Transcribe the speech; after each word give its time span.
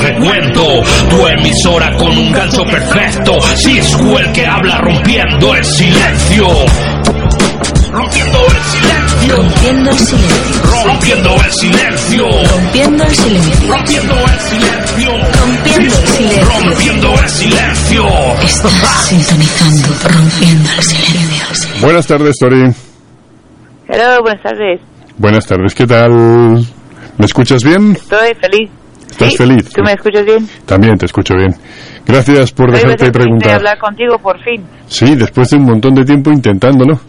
Recuento, 0.00 0.82
tu 1.08 1.26
emisora 1.26 1.96
con 1.96 2.16
un 2.16 2.32
gancho 2.32 2.62
perfecto, 2.64 3.40
Cisco 3.56 4.18
el 4.18 4.32
que 4.32 4.46
habla 4.46 4.78
rompiendo 4.78 5.54
el 5.54 5.64
silencio. 5.64 6.46
Rompiendo 7.92 8.38
el 8.46 8.62
silencio. 8.62 9.36
Rompiendo 9.36 9.90
el 9.90 9.98
silencio. 9.98 10.80
Rompiendo 10.84 11.34
el 11.34 11.50
silencio. 11.50 12.26
Rompiendo 12.54 13.04
el 13.04 13.10
silencio. 13.10 13.68
Rompiendo 13.68 14.14
el 14.14 14.38
silencio. 14.40 15.10
Rompiendo 15.40 15.98
el 15.98 16.06
silencio. 16.06 16.60
Rompiendo 16.70 17.14
el 17.14 17.28
silencio. 17.28 18.06
Estás 18.44 19.06
sintonizando, 19.08 19.88
rompiendo 20.04 20.70
el 20.76 20.82
silencio. 20.82 21.80
Buenas 21.80 22.06
tardes, 22.06 22.36
Tori. 22.38 22.72
Hola, 23.88 24.20
buenas 24.20 24.42
tardes. 24.42 24.80
Buenas 25.18 25.46
tardes, 25.46 25.74
¿qué 25.74 25.86
tal? 25.86 26.12
¿Me 27.18 27.26
escuchas 27.26 27.64
bien? 27.64 27.92
Estoy 27.92 28.34
feliz. 28.40 28.70
¿Estás 29.10 29.30
Sí, 29.30 29.36
feliz? 29.36 29.68
¿Tú 29.70 29.82
me 29.82 29.92
escuchas 29.92 30.24
bien? 30.24 30.48
También 30.66 30.96
te 30.96 31.06
escucho 31.06 31.34
bien. 31.36 31.54
Gracias 32.06 32.52
por 32.52 32.70
dejarte 32.72 33.10
preguntar. 33.12 33.56
hablar 33.56 33.78
contigo 33.78 34.18
por 34.18 34.38
fin. 34.42 34.62
Sí, 34.86 35.14
después 35.14 35.50
de 35.50 35.56
un 35.56 35.64
montón 35.64 35.94
de 35.94 36.04
tiempo 36.04 36.30
intentándolo. 36.30 37.00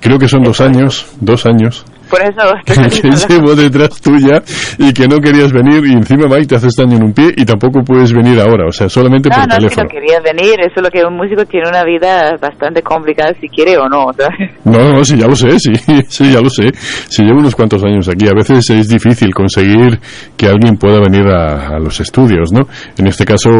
Creo 0.00 0.18
que 0.18 0.28
son 0.28 0.42
dos 0.42 0.60
años, 0.60 1.06
dos 1.20 1.46
años, 1.46 1.84
Por 2.10 2.20
eso 2.22 2.52
que 2.64 3.10
llevo 3.34 3.54
detrás 3.54 4.00
tuya 4.00 4.42
y 4.78 4.92
que 4.92 5.08
no 5.08 5.18
querías 5.18 5.52
venir 5.52 5.84
y 5.86 5.92
encima 5.92 6.26
Mike 6.28 6.46
te 6.46 6.56
haces 6.56 6.74
daño 6.76 6.96
en 6.96 7.04
un 7.04 7.12
pie 7.12 7.32
y 7.36 7.44
tampoco 7.44 7.80
puedes 7.82 8.12
venir 8.12 8.38
ahora, 8.40 8.66
o 8.68 8.72
sea, 8.72 8.88
solamente 8.88 9.28
No, 9.28 9.36
por 9.36 9.48
no, 9.48 9.54
es 9.54 9.58
que 9.58 9.68
teléfono. 9.76 9.84
no 9.84 9.90
quería 9.90 10.20
venir. 10.20 10.60
Eso 10.60 10.74
es 10.76 10.82
lo 10.82 10.90
que 10.90 11.04
un 11.04 11.16
músico 11.16 11.44
tiene 11.46 11.68
una 11.68 11.84
vida 11.84 12.36
bastante 12.40 12.82
complicada 12.82 13.32
si 13.40 13.48
quiere 13.48 13.76
o 13.78 13.88
no. 13.88 14.06
¿sabes? 14.16 14.50
No, 14.64 14.92
no, 14.92 15.04
sí, 15.04 15.16
ya 15.16 15.26
lo 15.26 15.34
sé, 15.36 15.58
sí, 15.58 15.72
sí, 16.08 16.32
ya 16.32 16.40
lo 16.40 16.50
sé. 16.50 16.70
Si 17.08 17.22
llevo 17.22 17.38
unos 17.40 17.54
cuantos 17.56 17.82
años 17.84 18.08
aquí, 18.08 18.26
a 18.28 18.32
veces 18.34 18.68
es 18.70 18.88
difícil 18.88 19.32
conseguir 19.34 19.98
que 20.36 20.46
alguien 20.46 20.76
pueda 20.76 20.98
venir 21.00 21.26
a, 21.26 21.68
a 21.76 21.78
los 21.78 22.00
estudios, 22.00 22.52
¿no? 22.52 22.62
En 22.98 23.06
este 23.06 23.24
caso, 23.24 23.50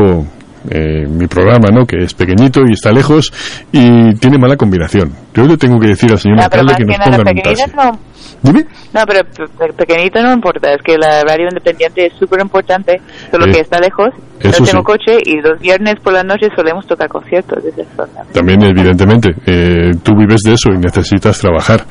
eh, 0.70 1.06
mi 1.08 1.26
programa, 1.26 1.68
¿no? 1.72 1.86
Que 1.86 1.98
es 2.04 2.14
pequeñito 2.14 2.60
y 2.66 2.72
está 2.72 2.92
lejos 2.92 3.32
y 3.72 4.14
tiene 4.14 4.38
mala 4.38 4.56
combinación. 4.56 5.12
Yo 5.34 5.44
le 5.44 5.56
tengo 5.56 5.78
que 5.78 5.88
decir 5.88 6.10
al 6.10 6.18
señor 6.18 6.38
No, 6.38 6.44
alcalde 6.44 6.74
que 6.76 6.84
que 6.84 6.84
nos 6.86 6.98
nada 6.98 7.16
pongan 7.18 7.36
un 7.36 7.42
taxi. 7.42 7.64
no. 7.76 7.98
Dime. 8.42 8.66
No, 8.92 9.00
pero 9.06 9.20
pe- 9.24 9.44
pe- 9.58 9.72
pequeñito 9.72 10.22
no 10.22 10.32
importa. 10.32 10.72
Es 10.72 10.82
que 10.82 10.96
la 10.98 11.22
radio 11.22 11.48
independiente 11.48 12.06
es 12.06 12.12
súper 12.18 12.40
importante. 12.42 13.00
Solo 13.30 13.46
Eh, 13.46 13.52
que 13.52 13.60
está 13.60 13.78
lejos. 13.78 14.08
eso 14.40 14.60
no 14.60 14.66
tengo 14.66 14.80
sí. 14.80 14.84
coche 14.84 15.18
y 15.24 15.40
los 15.40 15.58
viernes 15.60 15.94
por 16.02 16.12
la 16.12 16.22
noche 16.22 16.48
solemos 16.54 16.86
tocar 16.86 17.08
conciertos. 17.08 17.64
Es 17.64 17.78
eso, 17.78 17.88
¿sabes? 17.96 18.32
También, 18.32 18.62
evidentemente, 18.62 19.30
eh, 19.46 19.92
tú 20.02 20.12
vives 20.16 20.40
de 20.44 20.52
eso 20.54 20.70
y 20.74 20.78
necesitas 20.78 21.38
trabajar 21.38 21.84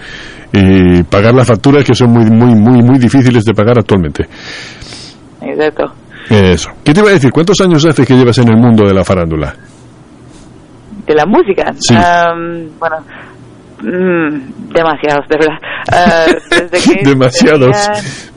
y 0.51 1.01
pagar 1.03 1.33
las 1.33 1.47
facturas 1.47 1.83
que 1.83 1.95
son 1.95 2.11
muy, 2.11 2.25
muy, 2.25 2.53
muy, 2.55 2.83
muy 2.83 2.99
difíciles 2.99 3.43
de 3.45 3.53
pagar 3.53 3.79
actualmente. 3.79 4.27
Exacto. 5.41 5.91
Eso. 6.29 6.69
¿Qué 6.83 6.93
te 6.93 6.99
iba 7.01 7.09
a 7.09 7.13
decir? 7.13 7.31
¿Cuántos 7.31 7.59
años 7.61 7.85
hace 7.85 8.05
que 8.05 8.13
llevas 8.15 8.37
en 8.37 8.49
el 8.49 8.57
mundo 8.57 8.85
de 8.87 8.93
la 8.93 9.03
farándula? 9.03 9.53
de 11.05 11.15
la 11.15 11.25
música. 11.25 11.65
Sí. 11.79 11.93
Bueno, 12.79 12.95
mm, 13.81 14.71
demasiados, 14.73 15.27
de 15.29 15.37
verdad. 15.37 15.57
Ah, 15.91 16.25
desde 16.49 16.93
que 17.03 17.09
Demasiados. 17.09 17.75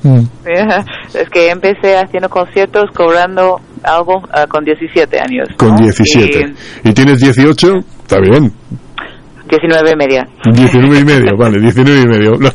Mm. 0.02 0.20
tenía- 0.42 0.84
es 1.14 1.30
que 1.30 1.50
empecé 1.50 1.96
haciendo 1.96 2.28
conciertos, 2.28 2.90
cobrando 2.92 3.60
algo 3.84 4.20
ah, 4.32 4.46
con 4.48 4.64
17 4.64 5.16
años. 5.20 5.48
Con 5.56 5.70
¿no? 5.70 5.76
17. 5.76 6.54
¿Y 6.84 6.92
tienes 6.92 7.20
18? 7.20 7.72
Está 8.02 8.18
bien. 8.20 8.52
Y 9.46 9.50
19 9.50 9.90
y 9.92 9.96
media. 9.96 10.26
19 10.44 10.98
y 10.98 11.04
medio, 11.04 11.36
vale, 11.38 11.60
19 11.60 12.00
y 12.00 12.06
medio. 12.06 12.32
No, 12.36 12.50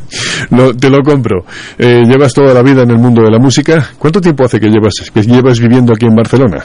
no, 0.50 0.74
te 0.74 0.90
lo 0.90 1.02
compro. 1.02 1.44
Eh, 1.78 2.04
llevas 2.06 2.34
toda 2.34 2.54
la 2.54 2.62
vida 2.62 2.84
en 2.84 2.92
el 2.92 2.98
mundo 2.98 3.22
de 3.24 3.32
la 3.32 3.40
música. 3.40 3.90
¿Cuánto 3.98 4.20
tiempo 4.20 4.44
hace 4.44 4.60
que 4.60 4.68
llevas, 4.68 4.94
que 5.14 5.22
llevas 5.22 5.60
viviendo 5.60 5.94
aquí 5.94 6.06
en 6.06 6.16
Barcelona? 6.16 6.64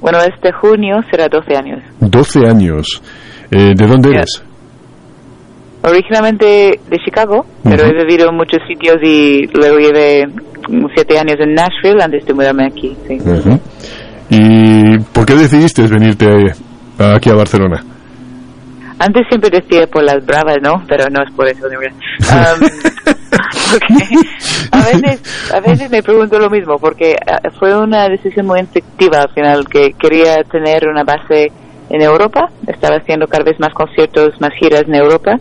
Bueno, 0.00 0.18
este 0.20 0.52
junio 0.52 0.96
será 1.10 1.28
12 1.28 1.56
años. 1.56 1.82
12 2.00 2.46
años. 2.46 3.02
Eh, 3.50 3.72
¿De 3.74 3.86
dónde 3.86 4.10
eres? 4.10 4.42
Originalmente 5.82 6.80
de 6.88 6.98
Chicago, 7.04 7.46
pero 7.62 7.84
he 7.84 8.04
vivido 8.04 8.28
en 8.30 8.36
muchos 8.36 8.60
sitios 8.66 8.96
y 9.02 9.46
luego 9.54 9.78
llevé 9.78 10.26
7 10.94 11.18
años 11.18 11.36
en 11.38 11.54
Nashville 11.54 12.02
antes 12.02 12.26
de 12.26 12.34
mudarme 12.34 12.66
aquí. 12.66 12.96
Sí. 13.06 13.18
¿Y 14.30 14.98
por 15.12 15.24
qué 15.24 15.34
decidiste 15.34 15.86
venirte 15.86 16.26
aquí 16.98 17.30
a 17.30 17.34
Barcelona? 17.34 17.84
Antes 18.98 19.26
siempre 19.28 19.50
decía 19.50 19.86
por 19.86 20.02
las 20.02 20.24
bravas, 20.24 20.56
¿no? 20.62 20.82
Pero 20.88 21.04
no 21.10 21.22
es 21.22 21.30
por 21.32 21.46
eso, 21.46 21.66
a 24.72 24.84
veces, 24.84 25.52
a 25.52 25.60
veces 25.60 25.90
me 25.90 26.02
pregunto 26.02 26.38
lo 26.38 26.48
mismo, 26.48 26.78
porque 26.78 27.14
ah, 27.26 27.40
fue 27.58 27.78
una 27.78 28.08
decisión 28.08 28.46
muy 28.46 28.60
instintiva 28.60 29.20
al 29.22 29.30
final, 29.34 29.68
que 29.68 29.92
quería 29.98 30.42
tener 30.44 30.88
una 30.88 31.04
base 31.04 31.52
en 31.90 32.02
Europa. 32.02 32.48
Estaba 32.66 32.96
haciendo 32.96 33.26
cada 33.26 33.44
vez 33.44 33.60
más 33.60 33.74
conciertos, 33.74 34.40
más 34.40 34.52
giras 34.54 34.84
en 34.86 34.94
Europa, 34.94 35.38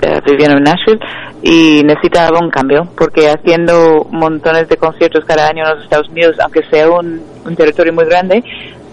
eh, 0.00 0.20
viviendo 0.26 0.56
en 0.56 0.64
Nashville, 0.64 1.00
y 1.42 1.82
necesitaba 1.84 2.38
un 2.40 2.50
cambio, 2.50 2.88
porque 2.96 3.28
haciendo 3.28 4.06
montones 4.10 4.68
de 4.68 4.76
conciertos 4.76 5.24
cada 5.26 5.48
año 5.48 5.64
en 5.64 5.74
los 5.74 5.84
Estados 5.84 6.08
Unidos, 6.08 6.36
aunque 6.42 6.62
sea 6.70 6.90
un, 6.90 7.22
un 7.44 7.56
territorio 7.56 7.92
muy 7.92 8.06
grande, 8.06 8.42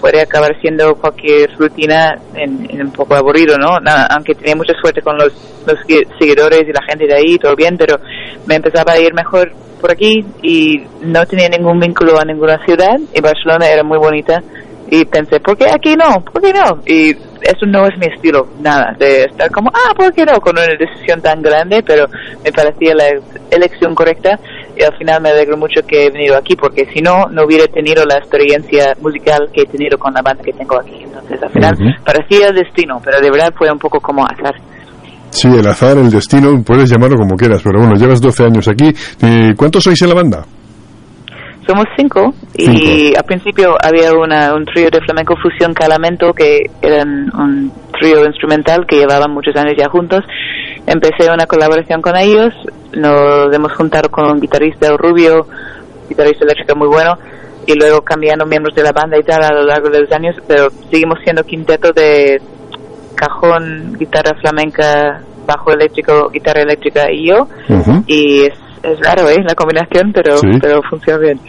puede 0.05 0.21
acabar 0.21 0.55
siendo 0.61 0.93
cualquier 0.97 1.49
rutina 1.57 2.13
en, 2.35 2.79
un 2.79 2.91
poco 2.91 3.15
aburrido, 3.15 3.57
¿no? 3.57 3.69
Aunque 4.11 4.35
tenía 4.35 4.55
mucha 4.55 4.73
suerte 4.79 5.01
con 5.01 5.17
los, 5.17 5.33
los 5.65 5.79
segui- 5.79 6.05
seguidores 6.19 6.61
y 6.61 6.71
la 6.71 6.83
gente 6.87 7.07
de 7.07 7.15
ahí, 7.15 7.39
todo 7.39 7.55
bien, 7.55 7.75
pero 7.75 7.97
me 8.45 8.53
empezaba 8.53 8.91
a 8.91 8.99
ir 8.99 9.15
mejor 9.15 9.51
por 9.81 9.89
aquí 9.89 10.23
y 10.43 10.77
no 11.01 11.25
tenía 11.25 11.49
ningún 11.49 11.79
vínculo 11.79 12.19
a 12.19 12.23
ninguna 12.23 12.63
ciudad 12.65 12.99
y 13.15 13.19
Barcelona 13.19 13.67
era 13.67 13.81
muy 13.81 13.97
bonita 13.97 14.43
y 14.91 15.05
pensé, 15.05 15.39
¿por 15.39 15.57
qué 15.57 15.65
aquí 15.73 15.95
no? 15.95 16.23
¿Por 16.23 16.39
qué 16.39 16.53
no? 16.53 16.83
Y 16.85 17.09
eso 17.41 17.65
no 17.65 17.87
es 17.87 17.97
mi 17.97 18.05
estilo, 18.05 18.47
nada, 18.61 18.95
de 18.99 19.23
estar 19.23 19.49
como, 19.49 19.71
ah, 19.73 19.95
¿por 19.95 20.13
qué 20.13 20.23
no? 20.23 20.39
Con 20.39 20.55
una 20.55 20.67
decisión 20.67 21.19
tan 21.19 21.41
grande, 21.41 21.81
pero 21.81 22.05
me 22.43 22.51
parecía 22.51 22.93
la 22.93 23.05
elección 23.49 23.95
correcta 23.95 24.39
y 24.77 24.83
al 24.83 24.95
final 24.97 25.21
me 25.21 25.29
alegro 25.29 25.57
mucho 25.57 25.81
que 25.87 26.05
he 26.05 26.09
venido 26.09 26.37
aquí 26.37 26.55
porque 26.55 26.85
si 26.93 27.01
no, 27.01 27.25
no 27.31 27.45
hubiera 27.45 27.65
tenido 27.67 28.03
la 28.05 28.17
experiencia 28.17 28.93
musical 29.01 29.49
que 29.53 29.61
he 29.61 29.65
tenido 29.65 29.97
con 29.97 30.13
la 30.13 30.21
banda 30.21 30.43
que 30.43 30.53
tengo 30.53 30.79
aquí. 30.79 31.03
Entonces 31.03 31.41
al 31.41 31.49
final 31.49 31.75
parecía 32.05 32.51
destino, 32.51 33.01
pero 33.03 33.19
de 33.19 33.31
verdad 33.31 33.53
fue 33.57 33.71
un 33.71 33.79
poco 33.79 33.99
como 33.99 34.23
azar. 34.25 34.55
Sí, 35.29 35.49
el 35.49 35.67
azar, 35.67 35.97
el 35.97 36.09
destino, 36.09 36.61
puedes 36.63 36.89
llamarlo 36.89 37.17
como 37.17 37.35
quieras, 37.35 37.61
pero 37.61 37.79
bueno, 37.79 37.95
llevas 37.95 38.21
12 38.21 38.43
años 38.43 38.67
aquí. 38.67 38.93
¿Cuántos 39.57 39.83
sois 39.83 40.01
en 40.01 40.09
la 40.09 40.15
banda? 40.15 40.45
Somos 41.67 41.85
cinco 41.97 42.31
y 42.53 43.15
al 43.15 43.23
principio 43.23 43.75
había 43.81 44.13
una, 44.13 44.53
un 44.53 44.65
trío 44.65 44.87
de 44.91 45.01
flamenco 45.01 45.33
fusión 45.41 45.73
Calamento 45.73 46.31
que 46.31 46.59
eran 46.79 47.27
un 47.33 47.71
trío 47.99 48.23
instrumental 48.23 48.85
que 48.87 48.97
llevaban 48.97 49.31
muchos 49.31 49.55
años 49.55 49.73
ya 49.75 49.89
juntos. 49.89 50.23
Empecé 50.85 51.31
una 51.33 51.47
colaboración 51.47 52.01
con 52.01 52.15
ellos, 52.15 52.53
nos 52.95 53.53
hemos 53.53 53.73
juntado 53.73 54.09
con 54.09 54.25
un 54.31 54.39
guitarrista 54.39 54.87
el 54.87 54.97
rubio, 54.97 55.45
guitarrista 56.09 56.45
eléctrico 56.45 56.75
muy 56.77 56.87
bueno, 56.87 57.13
y 57.67 57.73
luego 57.73 58.01
cambiando 58.01 58.45
miembros 58.45 58.75
de 58.75 58.83
la 58.83 58.91
banda 58.91 59.17
y 59.17 59.23
tal 59.23 59.43
a 59.43 59.53
lo 59.53 59.63
largo 59.63 59.89
de 59.89 60.01
los 60.01 60.11
años, 60.11 60.35
pero 60.47 60.69
seguimos 60.91 61.19
siendo 61.23 61.43
quinteto 61.43 61.91
de 61.93 62.39
cajón, 63.15 63.93
guitarra 63.97 64.33
flamenca, 64.39 65.21
bajo 65.47 65.71
eléctrico, 65.71 66.29
guitarra 66.29 66.61
eléctrica 66.61 67.05
y 67.11 67.29
yo, 67.29 67.47
y 68.07 68.41
es, 68.43 68.53
es 68.83 68.99
raro, 69.01 69.29
¿eh? 69.29 69.37
La 69.47 69.55
combinación, 69.55 70.11
pero, 70.13 70.37
Sí. 70.37 70.47
pero 70.61 70.81
funciona 70.89 71.19
bien. 71.19 71.39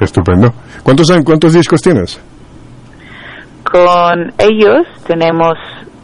Estupendo. 0.00 0.52
¿Cuántos, 0.82 1.10
¿Cuántos 1.24 1.52
discos 1.54 1.80
tienes? 1.80 2.20
Con 3.70 4.32
ellos 4.38 4.86
tenemos 5.06 5.54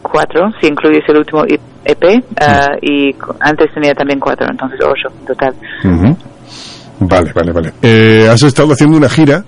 cuatro, 0.01 0.49
si 0.59 0.67
incluyes 0.67 1.03
el 1.07 1.17
último 1.17 1.43
EP, 1.85 2.23
ah, 2.41 2.67
y 2.81 3.11
antes 3.39 3.73
tenía 3.73 3.93
también 3.93 4.19
cuatro, 4.19 4.47
entonces 4.49 4.79
ocho 4.83 5.13
en 5.19 5.25
total. 5.25 5.53
Vale, 6.99 7.31
vale, 7.33 7.51
vale. 7.51 7.73
Eh, 7.81 8.27
has 8.31 8.43
estado 8.43 8.73
haciendo 8.73 8.97
una 8.97 9.09
gira 9.09 9.43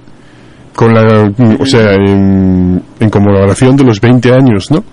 con 0.76 0.92
la, 0.94 1.32
o 1.60 1.66
sea, 1.66 1.94
en, 1.94 2.82
en 3.00 3.10
conmemoración 3.12 3.76
de 3.76 3.84
los 3.84 4.00
20 4.02 4.32
años, 4.34 4.72
¿no? 4.72 4.84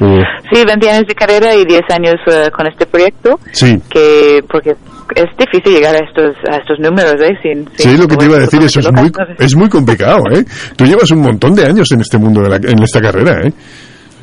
Eh, 0.00 0.22
Sí, 0.52 0.62
20 0.64 0.90
años 0.90 1.04
de 1.08 1.14
carrera 1.14 1.54
y 1.56 1.64
10 1.64 1.80
años 1.90 2.14
eh, 2.30 2.48
con 2.56 2.66
este 2.68 2.86
proyecto. 2.86 3.38
sí, 3.52 3.76
Que, 3.90 4.40
porque 4.48 4.70
es 5.16 5.24
difícil 5.36 5.72
llegar 5.74 5.94
a 5.96 5.98
estos, 5.98 6.36
a 6.48 6.56
estos 6.58 6.78
números, 6.78 7.14
¿eh? 7.20 7.32
Sin, 7.42 7.64
sí, 7.76 7.88
sin- 7.88 8.00
lo 8.00 8.06
que 8.06 8.16
te 8.16 8.24
iba 8.26 8.36
a 8.36 8.40
decir, 8.40 8.62
eso 8.62 8.78
es 8.80 8.92
muy, 8.92 9.10
es 9.38 9.56
muy 9.56 9.68
complicado, 9.68 10.20
¿eh? 10.32 10.44
Tú 10.76 10.84
llevas 10.84 11.10
un 11.10 11.20
montón 11.22 11.54
de 11.54 11.64
años 11.66 11.90
en 11.92 12.00
este 12.00 12.18
mundo, 12.18 12.42
de 12.42 12.48
la, 12.50 12.56
en 12.56 12.80
esta 12.82 13.00
carrera, 13.00 13.40
¿eh? 13.44 13.52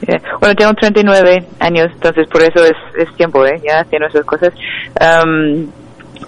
Eh, 0.08 0.20
Bueno, 0.40 0.56
tengo 0.56 0.74
39 0.74 1.46
años, 1.60 1.88
entonces 1.94 2.28
por 2.28 2.42
eso 2.42 2.64
es, 2.66 2.74
es 2.98 3.16
tiempo, 3.16 3.46
¿eh? 3.46 3.60
Ya 3.66 3.82
haciendo 3.82 4.08
esas 4.08 4.26
cosas. 4.26 4.50
Am, 5.00 5.68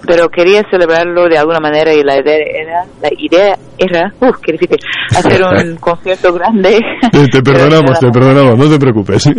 pero 0.06 0.28
quería 0.28 0.62
celebrarlo 0.70 1.28
de 1.28 1.38
alguna 1.38 1.60
manera 1.60 1.94
y 1.94 2.02
la 2.02 2.18
idea 2.18 2.36
era, 2.36 2.84
la 3.00 3.08
idea 3.16 3.56
era, 3.78 4.12
uff, 4.20 4.36
qué 4.42 4.52
difícil, 4.52 4.76
hacer 5.16 5.42
un 5.42 5.76
concierto 5.80 6.32
grande. 6.34 6.78
Te 7.10 7.42
perdonamos, 7.42 7.98
te 8.00 8.10
perdonamos, 8.10 8.58
no 8.58 8.68
te 8.68 8.78
preocupes. 8.78 9.24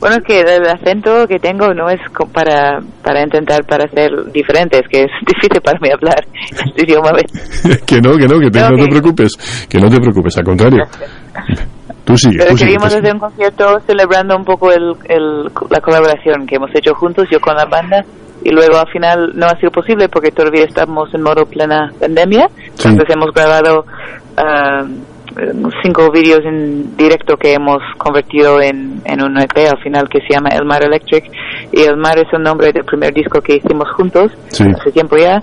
Bueno, 0.00 0.14
es 0.18 0.22
que 0.28 0.40
el 0.42 0.64
acento 0.64 1.26
que 1.26 1.40
tengo 1.40 1.74
no 1.74 1.90
es 1.90 1.98
para, 2.32 2.78
para 3.02 3.20
intentar 3.20 3.64
para 3.64 3.90
ser 3.90 4.10
diferente, 4.32 4.78
es 4.78 4.88
que 4.88 5.00
es 5.00 5.10
difícil 5.26 5.60
para 5.60 5.76
mí 5.80 5.88
hablar 5.92 6.24
este 6.52 6.84
idioma. 6.84 7.10
que 7.84 8.00
no, 8.00 8.16
que 8.16 8.28
no, 8.28 8.38
que 8.38 8.48
te- 8.48 8.60
no 8.60 8.76
te 8.76 8.82
Ok. 8.84 8.90
preocupes, 8.90 9.66
que 9.68 9.78
no 9.80 9.90
te 9.90 9.96
preocupes, 10.00 10.38
al 10.38 10.44
contrario. 10.44 10.84
Tú 12.08 12.16
sigue, 12.16 12.38
Pero 12.38 12.50
tú 12.50 12.56
queríamos 12.56 12.88
sigue. 12.88 12.98
hacer 13.00 13.14
un 13.14 13.20
concierto 13.20 13.80
celebrando 13.86 14.36
un 14.36 14.44
poco 14.44 14.72
el, 14.72 14.94
el- 15.04 15.44
la 15.70 15.80
colaboración 15.80 16.46
que 16.46 16.56
hemos 16.56 16.70
hecho 16.74 16.94
juntos, 16.94 17.28
yo 17.30 17.38
con 17.40 17.54
la 17.54 17.66
banda, 17.66 18.04
y 18.42 18.50
luego 18.50 18.78
al 18.78 18.88
final 18.90 19.32
no 19.34 19.46
ha 19.46 19.56
sido 19.60 19.70
posible 19.70 20.08
porque 20.08 20.30
todavía 20.30 20.64
estamos 20.64 21.12
en 21.14 21.22
modo 21.22 21.44
plena 21.44 21.92
pandemia. 22.00 22.48
Sí. 22.74 22.88
Entonces 22.88 23.14
hemos 23.14 23.32
grabado 23.34 23.84
ah, 24.36 24.84
cinco 25.82 26.10
vídeos 26.10 26.40
en 26.44 26.96
directo 26.96 27.36
que 27.36 27.52
hemos 27.54 27.78
convertido 27.98 28.60
en, 28.60 29.02
en 29.04 29.22
un 29.22 29.38
EP 29.38 29.56
al 29.70 29.80
final 29.82 30.08
que 30.08 30.20
se 30.20 30.34
llama 30.34 30.48
El 30.50 30.64
Mar 30.64 30.82
Electric. 30.84 31.24
Y 31.72 31.82
El 31.82 31.96
Mar 31.96 32.18
es 32.18 32.26
el 32.32 32.42
nombre 32.42 32.72
del 32.72 32.84
primer 32.84 33.12
disco 33.12 33.40
que 33.40 33.56
hicimos 33.56 33.88
juntos 33.96 34.32
Sí. 34.48 34.64
hace 34.64 34.92
tiempo 34.92 35.16
ya. 35.16 35.42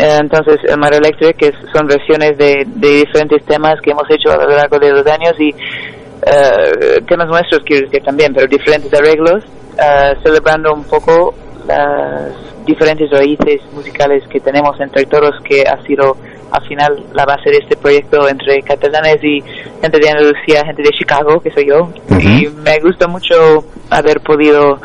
Eh, 0.00 0.18
Entonces, 0.20 0.56
el 0.66 0.78
Mar 0.78 0.94
Electric 0.94 1.36
es, 1.42 1.52
son 1.74 1.86
versiones 1.86 2.36
de, 2.38 2.64
de 2.66 2.88
diferentes 3.04 3.44
temas 3.44 3.74
que 3.82 3.90
hemos 3.90 4.08
hecho 4.10 4.32
a 4.32 4.36
lo 4.36 4.48
largo 4.56 4.78
de 4.78 4.92
los 4.92 5.06
años 5.06 5.34
y 5.38 5.50
eh, 5.50 7.00
temas 7.06 7.28
nuestros, 7.28 7.62
quiero 7.64 7.86
decir 7.86 8.02
también, 8.02 8.32
pero 8.34 8.46
diferentes 8.46 8.92
arreglos, 8.94 9.44
eh, 9.78 10.14
celebrando 10.22 10.72
un 10.72 10.84
poco 10.84 11.34
las 11.66 12.32
diferentes 12.64 13.10
raíces 13.10 13.60
musicales 13.72 14.22
que 14.28 14.40
tenemos 14.40 14.78
entre 14.80 15.04
todos, 15.04 15.32
que 15.44 15.62
ha 15.62 15.80
sido 15.82 16.16
al 16.50 16.66
final 16.66 17.04
la 17.14 17.24
base 17.24 17.50
de 17.50 17.58
este 17.58 17.76
proyecto 17.76 18.28
entre 18.28 18.60
catalanes 18.62 19.22
y 19.22 19.40
gente 19.80 19.98
de 20.00 20.08
Andalucía, 20.10 20.64
gente 20.64 20.82
de 20.82 20.90
Chicago, 20.98 21.40
que 21.40 21.50
soy 21.50 21.68
yo. 21.68 21.88
Y 22.18 22.48
me 22.48 22.78
gusta 22.80 23.06
mucho 23.06 23.64
haber 23.88 24.20
podido 24.20 24.78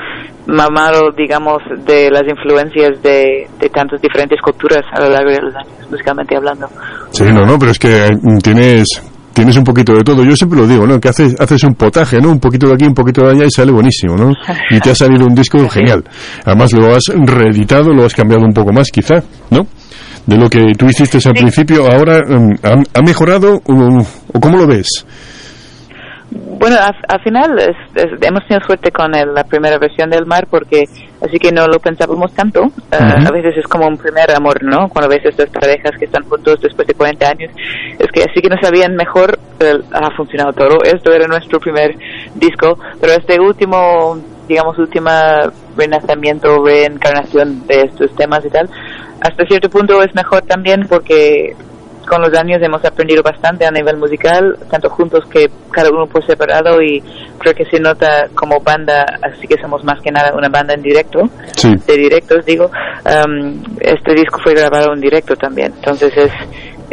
mamado, 0.48 1.12
digamos, 1.18 1.58
de 1.86 2.10
las 2.12 2.24
influencias 2.28 3.02
de, 3.02 3.48
de 3.60 3.70
tantas 3.70 4.02
diferentes 4.02 4.40
culturas 4.42 4.84
a 4.92 5.02
lo 5.02 5.10
largo 5.10 5.32
de 5.32 5.42
los 5.42 5.56
años, 5.56 5.90
musicalmente 5.90 6.36
hablando. 6.36 6.68
Sí, 7.12 7.26
no, 7.26 7.46
no, 7.46 7.58
pero 7.58 7.72
es 7.72 7.80
que 7.80 8.10
mm, 8.12 8.38
tienes 8.40 8.88
tienes 9.36 9.58
un 9.58 9.64
poquito 9.66 9.94
de 9.94 10.04
todo. 10.04 10.24
Yo 10.24 10.36
siempre 10.36 10.60
lo 10.60 10.66
digo, 10.66 10.88
¿no? 10.88 11.00
Que 11.00 11.10
haces, 11.10 11.36
haces 11.38 11.64
un 11.66 11.76
potaje, 11.76 12.20
¿no? 12.20 12.32
Un 12.32 12.40
poquito 12.40 12.68
de 12.68 12.74
aquí, 12.74 12.86
un 12.86 12.94
poquito 12.94 13.26
de 13.26 13.32
allá 13.32 13.46
y 13.46 13.52
sale 13.52 13.72
buenísimo, 13.72 14.16
¿no? 14.16 14.32
Y 14.72 14.80
te 14.80 14.92
ha 14.92 14.96
salido 14.96 15.26
un 15.26 15.36
disco 15.36 15.68
genial. 15.70 16.04
Además 16.46 16.72
lo 16.74 16.96
has 16.96 17.04
reeditado, 17.14 17.94
lo 17.94 18.06
has 18.06 18.16
cambiado 18.16 18.46
un 18.46 18.54
poco 18.54 18.72
más, 18.72 18.90
quizá, 18.90 19.22
¿no? 19.52 19.68
De 20.26 20.38
lo 20.38 20.50
que 20.50 20.72
tú 20.78 20.86
hiciste 20.86 21.20
al 21.28 21.34
principio, 21.34 21.86
ahora 21.86 22.22
mm, 22.28 22.54
ha, 22.64 23.00
ha 23.00 23.02
mejorado 23.02 23.62
um, 23.66 24.00
o 24.34 24.40
cómo 24.40 24.58
lo 24.58 24.66
ves? 24.66 25.06
Bueno, 26.60 26.78
al, 26.82 26.96
al 27.08 27.22
final 27.22 27.58
es- 27.60 27.76
es- 28.04 28.22
hemos 28.22 28.46
tenido 28.48 28.66
suerte 28.66 28.92
con 28.92 29.14
el- 29.16 29.34
la 29.34 29.44
primera 29.44 29.78
versión 29.78 30.10
del 30.10 30.26
mar 30.26 30.48
porque 30.50 30.84
así 31.22 31.38
que 31.40 31.52
no 31.52 31.68
lo 31.68 31.80
pensábamos 31.80 32.34
tanto. 32.34 32.64
Eh. 32.92 32.98
A 33.28 33.32
veces 33.32 33.58
es 33.58 33.68
como 33.68 33.88
un 33.88 33.98
primer 33.98 34.32
amor, 34.36 34.62
¿no? 34.64 34.90
Cuando 34.90 35.10
ves 35.10 35.24
estas 35.26 35.50
parejas 35.50 35.92
que 35.98 36.06
están 36.06 36.24
juntos 36.24 36.60
después 36.62 36.88
de 36.88 36.94
40 36.94 37.30
años, 37.30 37.52
es 38.00 38.12
que 38.12 38.24
así 38.24 38.42
que 38.42 38.50
no 38.50 38.58
sabían 38.62 38.96
mejor, 38.96 39.38
ha 39.92 40.12
funcionado 40.16 40.52
todo. 40.54 40.84
Esto 40.84 41.12
era 41.14 41.28
nuestro 41.28 41.60
primer 41.60 41.96
disco, 42.36 42.78
pero 43.00 43.14
este 43.14 43.40
último, 43.40 44.18
digamos, 44.48 44.78
última 44.78 45.52
renacimiento, 45.78 46.64
reencarnación 46.66 47.66
de 47.68 47.82
estos 47.82 48.14
temas 48.16 48.44
y 48.46 48.50
tal, 48.50 48.70
hasta 49.22 49.46
cierto 49.46 49.70
punto 49.70 50.02
es 50.04 50.14
mejor 50.16 50.42
también 50.44 50.86
porque 50.90 51.56
con 52.06 52.22
los 52.22 52.34
años 52.38 52.62
hemos 52.62 52.84
aprendido 52.86 53.22
bastante 53.24 53.66
a 53.66 53.72
nivel 53.72 53.98
musical, 53.98 54.58
tanto 54.70 54.90
juntos 54.90 55.26
que 55.30 55.50
cada 55.72 55.90
uno 55.90 56.06
por 56.08 56.26
separado 56.26 56.82
y 56.82 57.02
creo 57.40 57.54
que 57.54 57.66
se 57.66 57.80
nota 57.80 58.28
como 58.34 58.60
banda, 58.60 59.06
así 59.22 59.48
que 59.48 59.60
somos 59.62 59.84
más 59.84 60.02
que 60.02 60.12
nada 60.12 60.34
una 60.36 60.50
banda 60.50 60.74
en 60.74 60.82
directo, 60.82 61.22
Sí. 61.56 61.74
de 61.88 61.98
directos 61.98 62.46
digo, 62.46 62.66
um, 62.66 63.62
este 63.80 64.14
disco 64.14 64.40
fue 64.44 64.54
grabado 64.54 64.94
en 64.94 65.02
directo 65.02 65.36
también, 65.36 65.74
entonces 65.76 66.12
es, 66.16 66.32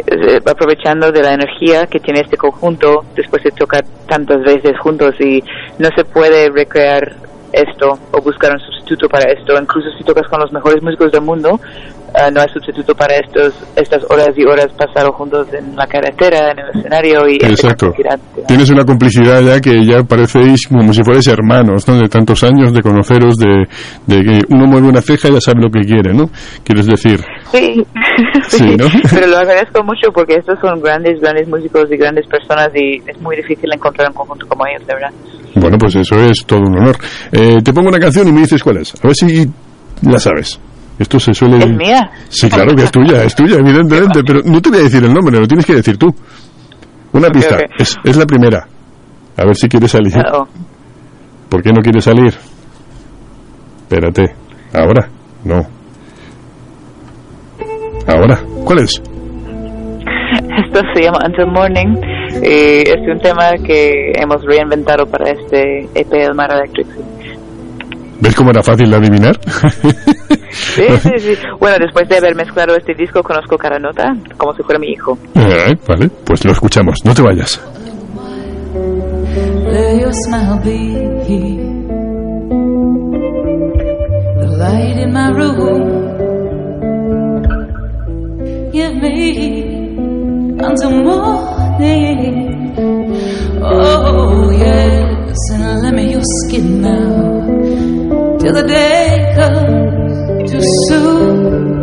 es, 0.07 0.33
eh, 0.35 0.39
aprovechando 0.45 1.11
de 1.11 1.21
la 1.21 1.33
energía 1.33 1.85
que 1.87 1.99
tiene 1.99 2.21
este 2.21 2.37
conjunto 2.37 3.05
después 3.15 3.43
de 3.43 3.51
tocar 3.51 3.83
tantas 4.07 4.41
veces 4.41 4.77
juntos 4.79 5.15
y 5.19 5.41
no 5.79 5.89
se 5.95 6.03
puede 6.05 6.49
recrear 6.49 7.15
esto 7.53 7.99
o 8.11 8.21
buscar 8.21 8.51
un 8.51 8.59
sustituto 8.59 9.07
para 9.07 9.31
esto, 9.31 9.53
incluso 9.59 9.89
si 9.97 10.03
tocas 10.03 10.27
con 10.27 10.39
los 10.39 10.51
mejores 10.51 10.81
músicos 10.81 11.11
del 11.11 11.21
mundo, 11.21 11.59
ah, 12.15 12.29
no 12.31 12.41
hay 12.41 12.47
sustituto 12.53 12.93
para 12.95 13.15
estos 13.17 13.53
estas 13.75 14.03
horas 14.09 14.29
y 14.35 14.43
horas 14.45 14.67
pasado 14.77 15.11
juntos 15.13 15.47
en 15.53 15.75
la 15.75 15.85
carretera, 15.87 16.51
en 16.51 16.59
el 16.59 16.79
escenario 16.79 17.27
y 17.27 17.35
Exacto. 17.35 17.87
complicidad. 17.87 18.19
Tienes 18.47 18.69
una 18.69 18.83
complicidad 18.85 19.41
ya 19.41 19.59
que 19.59 19.85
ya 19.85 20.03
parecéis 20.03 20.67
como 20.67 20.93
si 20.93 21.03
fuerais 21.03 21.27
hermanos, 21.27 21.87
¿no? 21.87 21.95
De 21.97 22.07
tantos 22.07 22.43
años 22.43 22.73
de 22.73 22.81
conoceros, 22.81 23.37
de, 23.37 23.67
de 24.07 24.23
que 24.23 24.41
uno 24.49 24.65
mueve 24.65 24.87
una 24.87 25.01
ceja 25.01 25.29
y 25.29 25.33
ya 25.33 25.41
sabe 25.41 25.61
lo 25.61 25.69
que 25.69 25.81
quiere, 25.81 26.13
¿no? 26.13 26.29
Quieres 26.63 26.87
decir. 26.87 27.19
Sí, 27.51 27.83
Sí, 28.47 28.75
¿no? 28.77 28.85
pero 29.13 29.27
lo 29.27 29.37
agradezco 29.37 29.83
mucho 29.83 30.11
porque 30.13 30.35
estos 30.35 30.59
son 30.59 30.81
grandes, 30.81 31.19
grandes 31.21 31.47
músicos 31.47 31.85
y 31.91 31.97
grandes 31.97 32.25
personas 32.27 32.69
y 32.75 32.97
es 33.09 33.19
muy 33.21 33.35
difícil 33.35 33.69
encontrar 33.73 34.09
un 34.09 34.13
conjunto 34.13 34.47
como 34.47 34.65
ellos, 34.67 34.85
de 34.87 34.93
verdad. 34.93 35.11
Bueno, 35.55 35.77
pues 35.77 35.95
eso 35.95 36.15
es 36.15 36.45
todo 36.45 36.59
un 36.59 36.77
honor. 36.77 36.97
Eh, 37.31 37.59
te 37.63 37.73
pongo 37.73 37.89
una 37.89 37.99
canción 37.99 38.27
y 38.27 38.31
me 38.31 38.41
dices 38.41 38.63
cuál 38.63 38.77
es. 38.77 38.93
A 39.03 39.07
ver 39.07 39.15
si 39.15 39.45
la 40.01 40.19
sabes. 40.19 40.59
Esto 40.99 41.19
se 41.19 41.33
suele... 41.33 41.57
¿Es 41.57 41.71
mía? 41.75 42.09
Sí, 42.29 42.49
claro 42.49 42.75
que 42.75 42.83
es 42.83 42.91
tuya, 42.91 43.23
es 43.23 43.35
tuya, 43.35 43.57
evidentemente, 43.57 44.21
pero 44.25 44.41
no 44.45 44.61
te 44.61 44.69
voy 44.69 44.79
a 44.79 44.83
decir 44.83 45.03
el 45.03 45.13
nombre, 45.13 45.39
lo 45.39 45.47
tienes 45.47 45.65
que 45.65 45.75
decir 45.75 45.97
tú. 45.97 46.07
Una 47.13 47.27
Ok, 47.27 47.33
pista, 47.33 47.55
ok. 47.55 47.61
Es, 47.79 47.95
es 48.03 48.15
la 48.17 48.25
primera. 48.25 48.67
A 49.37 49.45
ver 49.45 49.55
si 49.55 49.67
quieres 49.67 49.91
salir. 49.91 50.13
Oh. 50.31 50.47
¿Por 51.49 51.61
qué 51.63 51.71
no 51.71 51.81
quieres 51.81 52.03
salir? 52.03 52.33
Espérate. 53.83 54.35
¿Ahora? 54.73 55.09
No. 55.43 55.61
¿Ahora? 58.07 58.39
¿Cuál 58.65 58.79
es? 58.79 59.01
Esto 60.65 60.81
se 60.95 61.03
llama 61.03 61.19
Until 61.25 61.47
Morning 61.47 61.95
y 62.43 62.81
es 62.89 63.07
un 63.07 63.19
tema 63.21 63.51
que 63.65 64.11
hemos 64.15 64.43
reinventado 64.45 65.05
para 65.05 65.31
este 65.31 65.87
EP 65.93 66.09
del 66.09 66.33
Mar 66.35 66.51
Electric. 66.51 66.87
¿Ves 68.19 68.35
cómo 68.35 68.51
era 68.51 68.63
fácil 68.63 68.89
de 68.89 68.95
adivinar? 68.95 69.39
Sí, 70.75 70.83
sí, 71.01 71.19
sí. 71.19 71.37
Bueno, 71.59 71.77
después 71.79 72.07
de 72.09 72.17
haber 72.17 72.35
mezclado 72.35 72.75
este 72.75 72.93
disco, 72.93 73.21
conozco 73.21 73.57
cada 73.57 73.77
nota 73.79 74.15
como 74.37 74.53
si 74.55 74.63
fuera 74.63 74.79
mi 74.79 74.87
hijo. 74.89 75.17
Eh, 75.35 75.75
vale, 75.87 76.09
pues 76.25 76.43
lo 76.45 76.51
escuchamos. 76.51 77.03
No 77.05 77.13
te 77.13 77.21
vayas. 77.21 77.61
Let 78.73 79.99
your 80.01 80.13
smile 80.13 80.59
be 80.63 80.77
the 84.39 84.47
light 84.57 84.97
in 84.97 85.13
my 85.13 85.29
room. 85.31 85.83
Give 88.71 88.95
me 88.95 89.63
until 90.59 90.91
morning. 91.03 92.49
Oh, 93.61 94.51
yes, 94.51 95.39
and 95.53 95.81
let 95.83 95.93
me 95.93 96.11
your 96.11 96.21
skin 96.45 96.81
now 96.81 98.37
till 98.39 98.53
the 98.53 98.63
day 98.67 99.33
comes 99.35 99.82
too 100.47 100.61
soon. 100.87 101.81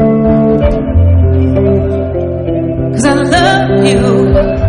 Cause 2.93 3.05
I 3.07 3.15
love 3.15 3.87
you. 3.87 4.60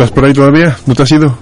¿Estás 0.00 0.14
por 0.14 0.24
ahí 0.24 0.32
todavía? 0.32 0.74
¿No 0.86 0.94
te 0.94 1.02
has 1.02 1.12
ido? 1.12 1.36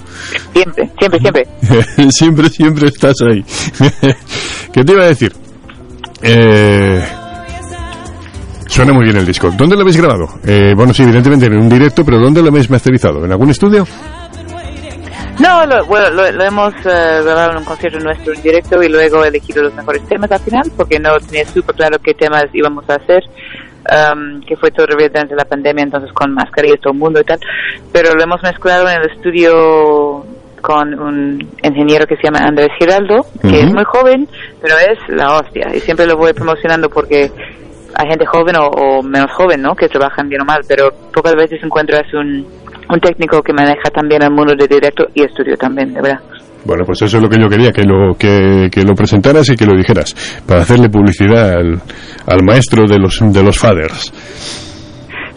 siempre, 0.53 0.91
siempre, 0.99 1.21
siempre. 1.21 1.47
siempre, 2.11 2.49
siempre 2.49 2.89
estás 2.89 3.15
ahí. 3.23 3.45
¿Qué 4.73 4.85
te 4.85 4.93
iba 4.93 5.05
a 5.05 5.07
decir? 5.07 5.33
Eh, 6.23 7.01
suena 8.67 8.93
muy 8.93 9.05
bien 9.05 9.17
el 9.19 9.27
disco. 9.27 9.53
¿Dónde 9.57 9.77
lo 9.77 9.83
habéis 9.83 9.99
grabado? 9.99 10.27
Eh, 10.45 10.73
bueno, 10.77 10.93
sí, 10.93 11.05
evidentemente 11.05 11.47
en 11.47 11.57
un 11.57 11.69
directo, 11.69 12.05
pero 12.05 12.19
¿dónde 12.19 12.43
lo 12.43 12.49
habéis 12.49 12.69
masterizado? 12.69 13.25
¿En 13.25 13.31
algún 13.31 13.51
estudio? 13.51 13.87
No, 15.39 15.65
lo, 15.65 15.87
bueno, 15.87 16.11
lo, 16.11 16.33
lo 16.33 16.45
hemos 16.45 16.75
eh, 16.85 17.21
grabado 17.23 17.53
en 17.53 17.59
un 17.59 17.65
concierto 17.65 18.01
nuestro 18.01 18.35
en 18.35 18.43
directo 18.43 18.83
y 18.83 18.89
luego 18.89 19.25
elegido 19.25 19.63
los 19.63 19.75
mejores 19.75 20.03
temas 20.09 20.33
al 20.33 20.41
final 20.41 20.65
porque 20.77 20.99
no 20.99 21.17
tenía 21.21 21.47
súper 21.47 21.77
claro 21.77 21.99
qué 22.03 22.13
temas 22.13 22.47
íbamos 22.53 22.91
a 22.91 22.95
hacer, 22.97 23.23
um, 23.91 24.41
que 24.43 24.57
fue 24.57 24.71
todo 24.71 24.87
durante 24.87 25.35
la 25.35 25.45
pandemia, 25.45 25.85
entonces 25.85 26.13
con 26.13 26.33
mascarillas 26.33 26.81
todo 26.81 26.93
el 26.93 26.99
mundo 26.99 27.21
y 27.21 27.25
tal, 27.25 27.39
pero 27.93 28.15
lo 28.15 28.23
hemos 28.23 28.43
mezclado 28.43 28.89
en 28.89 29.01
el 29.01 29.11
estudio 29.11 30.25
con 30.61 30.99
un 30.99 31.49
ingeniero 31.63 32.07
que 32.07 32.17
se 32.17 32.25
llama 32.25 32.41
Andrés 32.41 32.71
Giraldo, 32.79 33.25
que 33.43 33.61
es 33.61 33.73
muy 33.73 33.85
joven, 33.85 34.29
pero 34.61 34.75
es 34.77 34.99
la 35.09 35.39
hostia 35.39 35.69
y 35.75 35.81
siempre 35.81 36.07
lo 36.07 36.17
voy 36.17 36.33
promocionando 36.33 36.91
porque 36.91 37.31
hay 37.95 38.09
gente 38.09 38.27
joven 38.27 38.57
o, 38.57 38.67
o 38.67 39.03
menos 39.03 39.31
joven, 39.33 39.63
¿no? 39.63 39.75
Que 39.75 39.89
trabajan 39.89 40.29
bien 40.29 40.43
o 40.43 40.45
mal, 40.45 40.63
pero 40.69 40.91
pocas 41.13 41.35
veces 41.35 41.63
encuentras 41.63 42.13
un, 42.13 42.47
un 42.89 43.01
técnico 43.01 43.43
que 43.43 43.53
maneja 43.53 43.91
también 43.91 44.23
el 44.23 44.31
mundo 44.31 44.55
de 44.55 44.67
directo 44.67 45.09
y 45.15 45.23
estudio 45.23 45.57
también, 45.57 45.93
de 45.95 46.01
verdad. 46.01 46.21
Bueno, 46.65 46.85
pues 46.85 47.03
eso 47.03 47.17
es 47.17 47.23
lo 47.23 47.29
que 47.29 47.41
yo 47.41 47.49
quería, 47.49 47.71
que 47.71 47.85
lo, 47.85 48.15
que, 48.15 48.71
lo 48.85 48.95
presentaras 48.95 49.49
y 49.49 49.57
que 49.57 49.65
lo 49.65 49.77
dijeras, 49.77 50.15
para 50.47 50.63
hacerle 50.63 50.89
publicidad 50.89 51.53
al, 51.53 51.81
al 52.27 52.45
maestro 52.45 52.87
de 52.87 52.99
los, 52.99 53.21
de 53.21 53.43
los 53.43 53.59
fathers. 53.59 54.13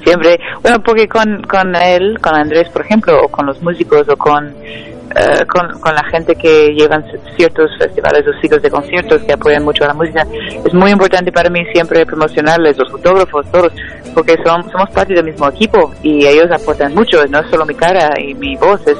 Siempre, 0.04 0.38
bueno, 0.64 0.78
porque 0.84 1.08
con, 1.08 1.44
con 1.44 1.76
él, 1.76 2.18
con 2.20 2.36
Andrés, 2.36 2.70
por 2.70 2.84
ejemplo, 2.84 3.22
o 3.24 3.28
con 3.28 3.46
los 3.46 3.62
músicos, 3.62 4.02
o 4.10 4.18
con, 4.18 4.48
eh, 4.48 5.46
con, 5.48 5.94
la 5.94 6.04
gente 6.10 6.34
que 6.36 6.70
llevan 6.74 7.04
ciertos 7.38 7.70
festivales 7.78 8.24
o 8.28 8.42
ciclos 8.42 8.62
de 8.62 8.72
conciertos 8.72 9.22
que 9.24 9.34
apoyan 9.34 9.64
mucho 9.64 9.84
a 9.84 9.88
la 9.88 9.94
música, 9.94 10.26
es 10.66 10.74
muy 10.74 10.92
importante 10.92 11.32
para 11.32 11.50
mí 11.50 11.60
siempre 11.72 12.06
promocionarles, 12.06 12.78
los 12.78 12.92
fotógrafos, 12.92 13.46
todos, 13.52 13.72
porque 14.16 14.36
son, 14.44 14.64
somos 14.72 14.90
parte 14.90 15.14
del 15.14 15.26
mismo 15.26 15.48
equipo 15.50 15.92
y 16.02 16.26
ellos 16.26 16.48
aportan 16.52 16.96
mucho, 16.96 17.24
no 17.30 17.40
es 17.40 17.50
solo 17.52 17.66
mi 17.66 17.76
cara 17.76 18.10
y 18.20 18.34
mi 18.34 18.56
voz, 18.56 18.82
es 18.88 18.98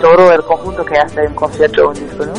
todo 0.00 0.32
el 0.32 0.42
conjunto 0.42 0.84
que 0.84 0.98
hace 0.98 1.20
un 1.26 1.34
concierto 1.34 1.84
o 1.84 1.88
un 1.88 1.94
disco, 1.94 2.26
¿no? 2.26 2.32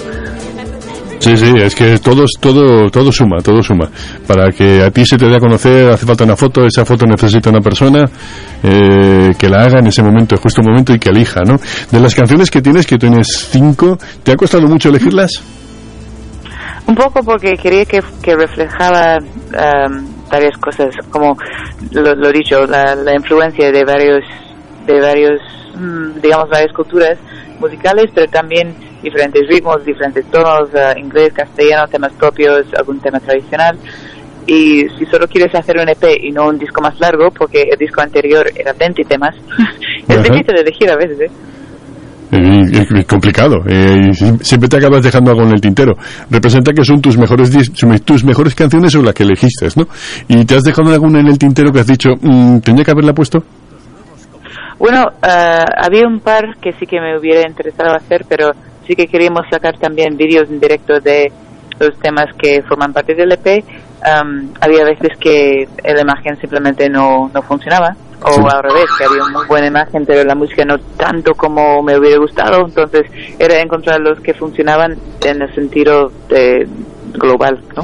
Sí, 1.22 1.38
sí, 1.38 1.53
es 1.56 1.75
que 1.75 2.00
todo, 2.00 2.25
todo, 2.39 2.89
todo 2.89 3.12
suma, 3.12 3.38
todo 3.44 3.62
suma. 3.62 3.88
Para 4.25 4.51
que 4.51 4.82
a 4.82 4.89
ti 4.89 5.06
se 5.06 5.18
te 5.20 5.27
dé 5.27 5.36
a 5.36 5.39
conocer 5.39 5.89
hace 5.89 6.03
falta 6.03 6.24
una 6.24 6.36
foto, 6.36 6.65
esa 6.65 6.84
foto 6.84 7.06
necesita 7.06 7.51
una 7.51 7.62
persona 7.62 8.10
eh, 8.63 9.30
que 9.38 9.48
la 9.48 9.65
haga 9.65 9.82
en 9.82 9.88
ese 9.88 10.01
momento, 10.01 10.34
en 10.34 10.41
justo 10.41 10.63
momento 10.63 10.94
y 10.94 10.98
que 10.98 11.10
elija, 11.10 11.41
¿no? 11.41 11.58
De 11.91 12.00
las 12.00 12.15
canciones 12.15 12.50
que 12.50 12.60
tienes, 12.63 12.88
que 12.88 12.98
tienes 12.98 13.27
cinco, 13.51 14.00
¿te 14.24 14.32
ha 14.32 14.36
costado 14.36 14.63
mucho 14.63 14.89
elegirlas? 14.89 15.44
Un 16.88 16.96
poco 16.96 17.22
porque 17.24 17.53
quería 17.53 17.86
que, 17.86 18.01
que 18.24 18.36
reflejaba 18.36 19.18
em, 19.18 20.08
varias 20.27 20.58
cosas, 20.58 20.96
como 21.12 21.38
lo, 21.91 22.15
lo 22.15 22.32
dicho, 22.32 22.65
la, 22.65 22.96
la 22.96 23.13
influencia 23.13 23.72
de 23.72 23.86
varios, 23.86 24.24
de 24.88 25.00
varios, 25.00 25.39
mm, 25.75 26.20
digamos, 26.20 26.50
varias 26.50 26.74
culturas 26.74 27.20
musicales, 27.62 28.08
pero 28.13 28.27
también 28.30 28.74
diferentes 29.01 29.41
ritmos, 29.48 29.86
diferentes 29.86 30.25
tonos, 30.30 30.70
eh, 30.74 30.94
inglés, 31.00 31.32
castellano, 31.34 31.88
temas 31.88 32.12
propios, 32.13 32.65
algún 32.77 33.00
tema 33.00 33.20
tradicional. 33.20 33.77
Y 34.48 34.82
si 34.98 35.06
solo 35.10 35.27
quieres 35.27 35.53
hacer 35.56 35.77
un 35.80 35.88
EP 35.88 36.03
y 36.24 36.32
no 36.32 36.48
un 36.48 36.58
disco 36.58 36.82
más 36.82 37.00
largo, 37.00 37.30
porque 37.32 37.62
el 37.72 37.77
disco 37.77 38.01
anterior 38.01 38.46
era 38.56 38.74
20 38.74 39.03
temas, 39.03 39.36
es 40.08 40.18
Ajá. 40.18 40.24
difícil 40.24 40.56
de 40.56 40.62
elegir 40.62 40.89
a 40.91 40.98
veces, 40.98 41.22
¿eh? 41.22 41.32
Y- 42.34 43.00
y 43.00 43.03
complicado. 43.03 43.58
eh, 43.68 44.13
siempre 44.41 44.70
te 44.70 44.77
acabas 44.77 45.03
dejando 45.03 45.32
algo 45.32 45.44
en 45.44 45.51
el 45.53 45.60
tintero. 45.62 45.94
Representa 46.30 46.72
que 46.72 46.84
son 46.86 47.01
tus 47.01 47.18
mejores 47.18 47.51
tus 48.06 48.24
mejores 48.24 48.56
canciones 48.56 48.96
o 48.96 49.03
las 49.03 49.13
que 49.13 49.24
elegiste, 49.24 49.68
¿no? 49.75 49.86
Y 50.30 50.46
te 50.46 50.56
has 50.56 50.63
dejado 50.63 50.91
alguna 50.94 51.20
en 51.20 51.27
el 51.27 51.38
tintero 51.38 51.72
que 51.74 51.82
has 51.82 51.88
dicho, 51.88 52.12
"Mm, 52.22 52.60
tenía 52.60 52.86
que 52.86 52.91
haberla 52.91 53.13
puesto. 53.13 53.39
Bueno, 54.81 55.11
eh, 55.21 55.63
había 55.77 56.07
un 56.07 56.21
par 56.21 56.57
que 56.59 56.73
sí 56.73 56.88
que 56.88 57.00
me 57.00 57.15
hubiera 57.15 57.47
interesado 57.47 57.93
hacer, 57.93 58.25
pero 58.27 58.50
sí 58.88 58.95
que 58.95 59.05
queríamos 59.05 59.45
sacar 59.47 59.77
también 59.77 60.17
vídeos 60.17 60.50
en 60.50 60.59
directo 60.59 61.00
de 61.00 61.31
los 61.79 61.95
temas 62.00 62.25
que 62.35 62.63
forman 62.63 62.91
parte 62.91 63.13
del 63.13 63.31
EP. 63.31 63.63
Um, 64.03 64.50
había 64.59 64.83
veces 64.83 65.15
que 65.19 65.67
la 65.83 66.01
imagen 66.01 66.35
simplemente 66.41 66.89
no, 66.89 67.29
no 67.31 67.41
funcionaba, 67.43 67.95
o 68.23 68.31
Sí. 68.33 68.41
al 68.51 68.63
revés, 68.63 68.85
que 68.97 69.03
había 69.05 69.23
muy 69.31 69.45
buena 69.47 69.67
imagen, 69.67 70.03
pero 70.03 70.23
la 70.23 70.33
música 70.33 70.65
no 70.65 70.79
tanto 70.97 71.35
como 71.35 71.83
me 71.83 71.95
hubiera 72.00 72.17
gustado. 72.17 72.65
Entonces 72.65 73.03
era 73.38 73.59
encontrar 73.59 74.00
los 74.00 74.19
que 74.21 74.33
funcionaban 74.33 74.97
en 75.23 75.43
el 75.43 75.53
sentido 75.53 76.11
de 76.27 76.67
global, 77.13 77.59
¿no? 77.75 77.83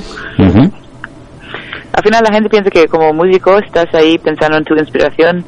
Al 1.94 2.04
final 2.04 2.24
la 2.24 2.34
gente 2.34 2.50
piensa 2.50 2.70
que 2.72 2.88
como 2.88 3.14
músico 3.14 3.58
estás 3.58 3.94
ahí 3.94 4.18
pensando 4.18 4.58
en 4.58 4.64
tu 4.64 4.76
inspiración 4.76 5.44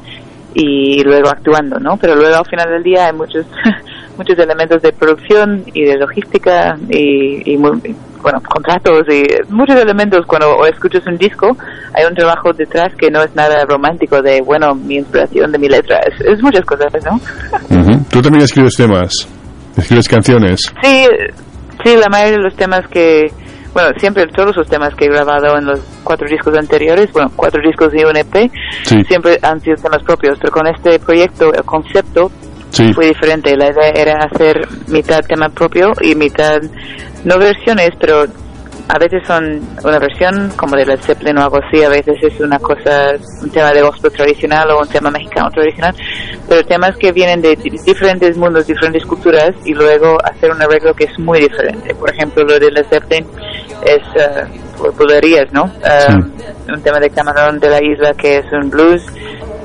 y 0.54 1.02
luego 1.02 1.28
actuando, 1.28 1.78
¿no? 1.78 1.96
Pero 1.96 2.14
luego 2.14 2.36
al 2.36 2.46
final 2.46 2.68
del 2.70 2.82
día 2.82 3.06
hay 3.06 3.12
muchos 3.12 3.46
muchos 4.16 4.38
elementos 4.38 4.82
de 4.82 4.92
producción 4.92 5.64
y 5.72 5.84
de 5.84 5.96
logística 5.96 6.76
y, 6.90 7.54
y 7.54 7.56
bueno, 7.56 8.40
contratos 8.46 9.02
y 9.10 9.24
muchos 9.52 9.76
elementos. 9.76 10.26
Cuando 10.26 10.66
escuchas 10.66 11.06
un 11.06 11.16
disco, 11.16 11.56
hay 11.94 12.04
un 12.04 12.14
trabajo 12.14 12.52
detrás 12.52 12.94
que 12.96 13.10
no 13.10 13.22
es 13.22 13.34
nada 13.34 13.64
romántico 13.66 14.20
de, 14.20 14.42
bueno, 14.42 14.74
mi 14.74 14.96
inspiración 14.96 15.50
de 15.52 15.58
mi 15.58 15.68
letra. 15.68 16.00
Es, 16.06 16.20
es 16.26 16.42
muchas 16.42 16.64
cosas, 16.66 16.92
¿no? 17.04 17.18
Tú 18.10 18.20
también 18.20 18.44
escribes 18.44 18.74
temas, 18.74 19.26
escribes 19.76 20.08
canciones. 20.08 20.60
Sí, 20.82 21.06
sí, 21.84 21.96
la 21.96 22.08
mayoría 22.10 22.38
de 22.38 22.42
los 22.42 22.54
temas 22.56 22.86
que, 22.88 23.32
bueno, 23.72 23.90
siempre 23.98 24.26
todos 24.28 24.56
los 24.56 24.66
temas 24.68 24.94
que 24.94 25.04
he 25.06 25.08
grabado 25.08 25.56
en 25.56 25.64
los 25.66 25.80
cuatro 26.04 26.26
discos 26.28 26.56
anteriores, 26.56 27.10
bueno, 27.12 27.30
cuatro 27.36 27.60
discos 27.64 27.92
y 27.94 28.04
un 28.04 28.16
EP, 28.16 28.50
Sí. 28.84 29.02
siempre 29.04 29.38
han 29.42 29.60
sido 29.60 29.76
temas 29.76 30.02
propios, 30.02 30.38
pero 30.40 30.52
con 30.52 30.66
este 30.66 30.98
proyecto, 30.98 31.52
el 31.52 31.64
concepto 31.64 32.30
Sí, 32.70 32.92
fue 32.92 33.06
diferente. 33.08 33.56
La 33.56 33.66
idea 33.70 33.88
era 33.94 34.14
hacer 34.24 34.60
mitad 34.86 35.20
tema 35.26 35.48
propio 35.48 35.90
y 36.02 36.14
mitad, 36.14 36.60
no 37.24 37.36
versiones, 37.36 37.90
pero 37.98 38.24
a 38.88 38.98
veces 38.98 39.22
son 39.26 39.60
una 39.84 39.98
versión 39.98 40.52
como 40.56 40.76
de 40.76 40.86
Led 40.86 41.00
Zeppelin 41.00 41.38
o 41.38 41.42
algo 41.42 41.58
así, 41.64 41.82
a 41.82 41.88
veces 41.88 42.16
es 42.22 42.38
una 42.40 42.58
cosa, 42.60 43.12
un 43.42 43.50
tema 43.50 43.72
de 43.72 43.82
gospel 43.82 44.12
tradicional 44.12 44.70
o 44.70 44.80
un 44.80 44.88
tema 44.88 45.10
mexicano 45.10 45.48
tradicional, 45.50 45.94
pero 46.48 46.64
temas 46.64 46.96
que 46.96 47.10
vienen 47.12 47.40
de 47.42 47.54
di- 47.56 47.70
diferentes 47.84 48.36
mundos, 48.36 48.66
diferentes 48.68 49.04
culturas 49.04 49.50
y 49.64 49.74
luego 49.74 50.16
hacer 50.24 50.50
un 50.52 50.62
arreglo 50.62 50.94
que 50.94 51.04
es 51.04 51.18
muy 51.18 51.40
diferente. 51.40 51.92
Por 51.94 52.10
ejemplo, 52.12 52.44
lo 52.44 52.58
de 52.58 52.70
Led 52.70 52.86
Zeppelin 52.88 53.26
es 53.84 54.02
eh, 54.16 54.44
por 54.78 54.94
bulerías, 54.96 55.52
¿no? 55.52 55.64
Eh, 55.84 56.72
Un 56.72 56.82
tema 56.82 56.98
de 57.00 57.10
Camarón 57.10 57.58
de 57.58 57.68
la 57.70 57.78
Isla 57.82 58.12
que 58.14 58.38
es 58.38 58.44
un 58.52 58.70
blues 58.70 59.02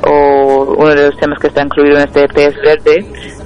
o 0.08 0.76
uno 0.78 0.90
de 0.90 1.08
los 1.08 1.18
temas 1.18 1.40
que 1.40 1.48
está 1.48 1.64
incluido 1.64 1.98
en 1.98 2.04
este 2.08 2.22
EP 2.26 2.38
es 2.38 2.56
Verde, 2.64 3.06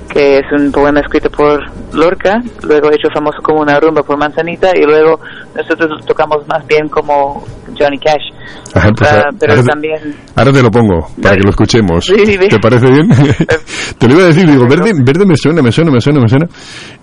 que 0.10 0.38
es 0.38 0.44
un 0.58 0.72
poema 0.72 1.00
escrito 1.02 1.30
por 1.30 1.60
Lorca, 1.94 2.42
luego 2.64 2.90
hecho 2.90 3.08
famoso 3.14 3.38
como 3.44 3.62
una 3.62 3.80
rumba 3.80 4.02
por 4.04 4.18
Manzanita 4.18 4.72
y 4.76 4.84
luego 4.84 5.20
nosotros 5.56 6.04
tocamos 6.06 6.46
más 6.48 6.66
bien 6.68 6.88
como 6.90 7.46
Johnny 7.78 7.98
Cash. 8.00 8.32
Ajá, 8.74 8.90
pues, 8.98 9.10
Ah, 9.12 9.16
ahora- 9.18 9.30
pero 9.40 9.54
ahora 9.54 9.64
también 9.66 10.16
Ahora 10.36 10.52
te 10.52 10.62
lo 10.64 10.70
pongo 10.72 11.08
para 11.22 11.36
que 11.36 11.44
lo 11.44 11.50
escuchemos. 11.52 12.06
Sí, 12.06 12.16
sí, 12.26 12.38
sí. 12.40 12.48
¿Te 12.50 12.60
parece 12.60 12.90
bien? 12.92 13.08
te 13.98 14.08
lo 14.08 14.14
iba 14.16 14.24
a 14.24 14.28
decir, 14.28 14.50
digo, 14.50 14.66
verde, 14.68 14.92
verde 15.04 15.26
me 15.26 15.36
suena, 15.38 15.62
me 15.62 15.72
suena, 15.72 15.92
me 15.92 16.02
suena, 16.02 16.20
me 16.20 16.28
suena. 16.28 16.46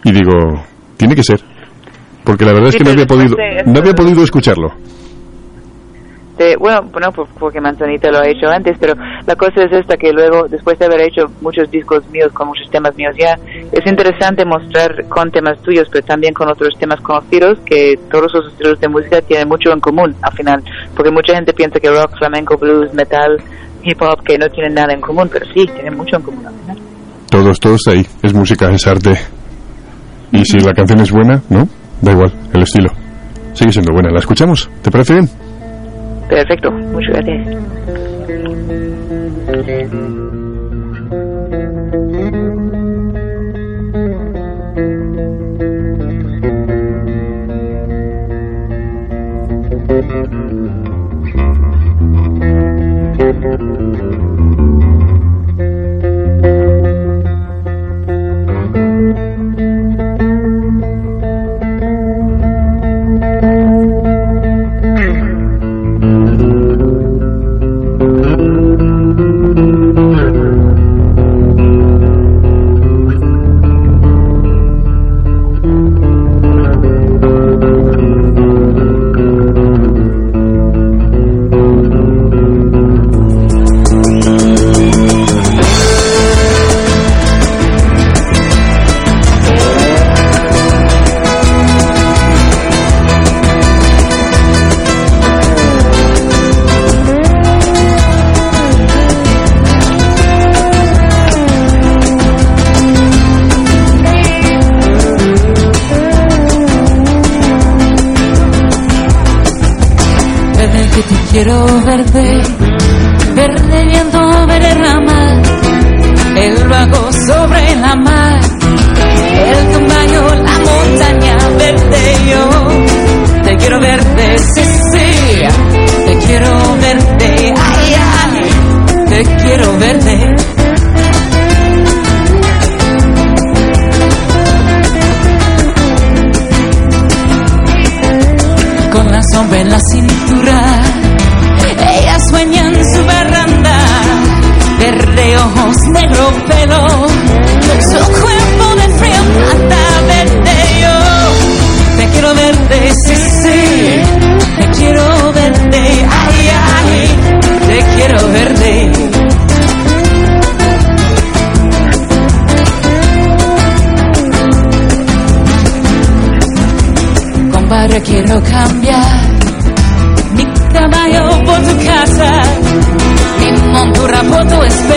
Y 0.05 0.13
digo, 0.13 0.33
tiene 0.97 1.15
que 1.15 1.23
ser. 1.23 1.41
Porque 2.27 2.45
la 2.45 2.53
verdad 2.53 2.69
es 2.71 2.77
que 2.77 2.83
no 2.85 2.91
había 2.91 3.07
podido, 3.07 3.37
no 3.67 3.79
había 3.79 3.95
podido 3.95 4.23
escucharlo. 4.25 4.69
de- 6.37 6.57
bueno, 6.59 6.83
bueno, 6.93 7.11
porque 7.39 7.61
Manzanita 7.63 8.11
lo 8.11 8.19
ha 8.19 8.29
hecho 8.29 8.47
antes, 8.49 8.77
pero 8.79 8.93
la 9.27 9.35
cosa 9.37 9.63
es 9.63 9.73
esta 9.73 9.97
que 9.97 10.13
luego, 10.13 10.47
después 10.49 10.79
de 10.79 10.85
haber 10.85 11.01
hecho 11.03 11.23
muchos 11.41 11.71
discos 11.71 12.07
míos 12.11 12.31
con 12.35 12.49
muchos 12.49 12.69
temas 12.71 12.95
míos 12.97 13.15
ya, 13.19 13.39
es 13.73 13.87
interesante 13.87 14.45
mostrar 14.45 15.07
con 15.09 15.31
temas 15.31 15.59
tuyos, 15.63 15.89
pero 15.91 16.05
también 16.05 16.35
con 16.35 16.51
otros 16.51 16.75
temas 16.79 17.01
conocidos, 17.01 17.59
que 17.65 17.95
todos 18.11 18.31
los 18.35 18.49
estilos 18.53 18.79
de 18.81 18.89
música 18.89 19.23
tienen 19.23 19.49
mucho 19.49 19.71
en 19.73 19.81
común 19.81 20.15
al 20.21 20.33
final, 20.35 20.63
porque 20.95 21.11
mucha 21.11 21.33
gente 21.35 21.55
piensa 21.55 21.81
que 21.81 21.89
rock, 21.89 22.19
flamenco, 22.19 22.59
blues, 22.59 22.93
metal, 22.93 23.39
hip 23.83 24.03
hop, 24.03 24.23
que 24.23 24.37
no 24.37 24.47
tienen 24.51 24.75
nada 24.75 24.93
en 24.93 25.01
común, 25.01 25.31
pero 25.33 25.47
sí, 25.55 25.65
tienen 25.75 25.97
mucho 25.97 26.17
en 26.17 26.23
común 26.23 26.45
al 26.47 26.55
final. 26.55 26.77
Todos, 27.31 27.59
todos 27.61 27.81
ahí. 27.89 28.05
Es 28.23 28.35
música, 28.35 28.69
es 28.71 28.87
arte. 28.87 29.13
Y 30.33 30.45
si 30.45 30.59
la 30.61 30.75
canción 30.75 31.01
es 31.01 31.11
buena, 31.11 31.41
¿no? 31.49 31.67
Da 32.03 32.13
igual, 32.13 32.33
el 32.53 32.63
estilo. 32.63 32.91
Sigue 33.55 33.73
siendo 33.73 33.93
buena. 33.93 34.11
¿La 34.11 34.19
escuchamos? 34.19 34.69
¿Te 34.83 34.91
parece 34.91 35.15
bien? 35.15 35.29
Perfecto, 36.29 36.71
muchas 36.71 37.15
gracias. 37.15 37.57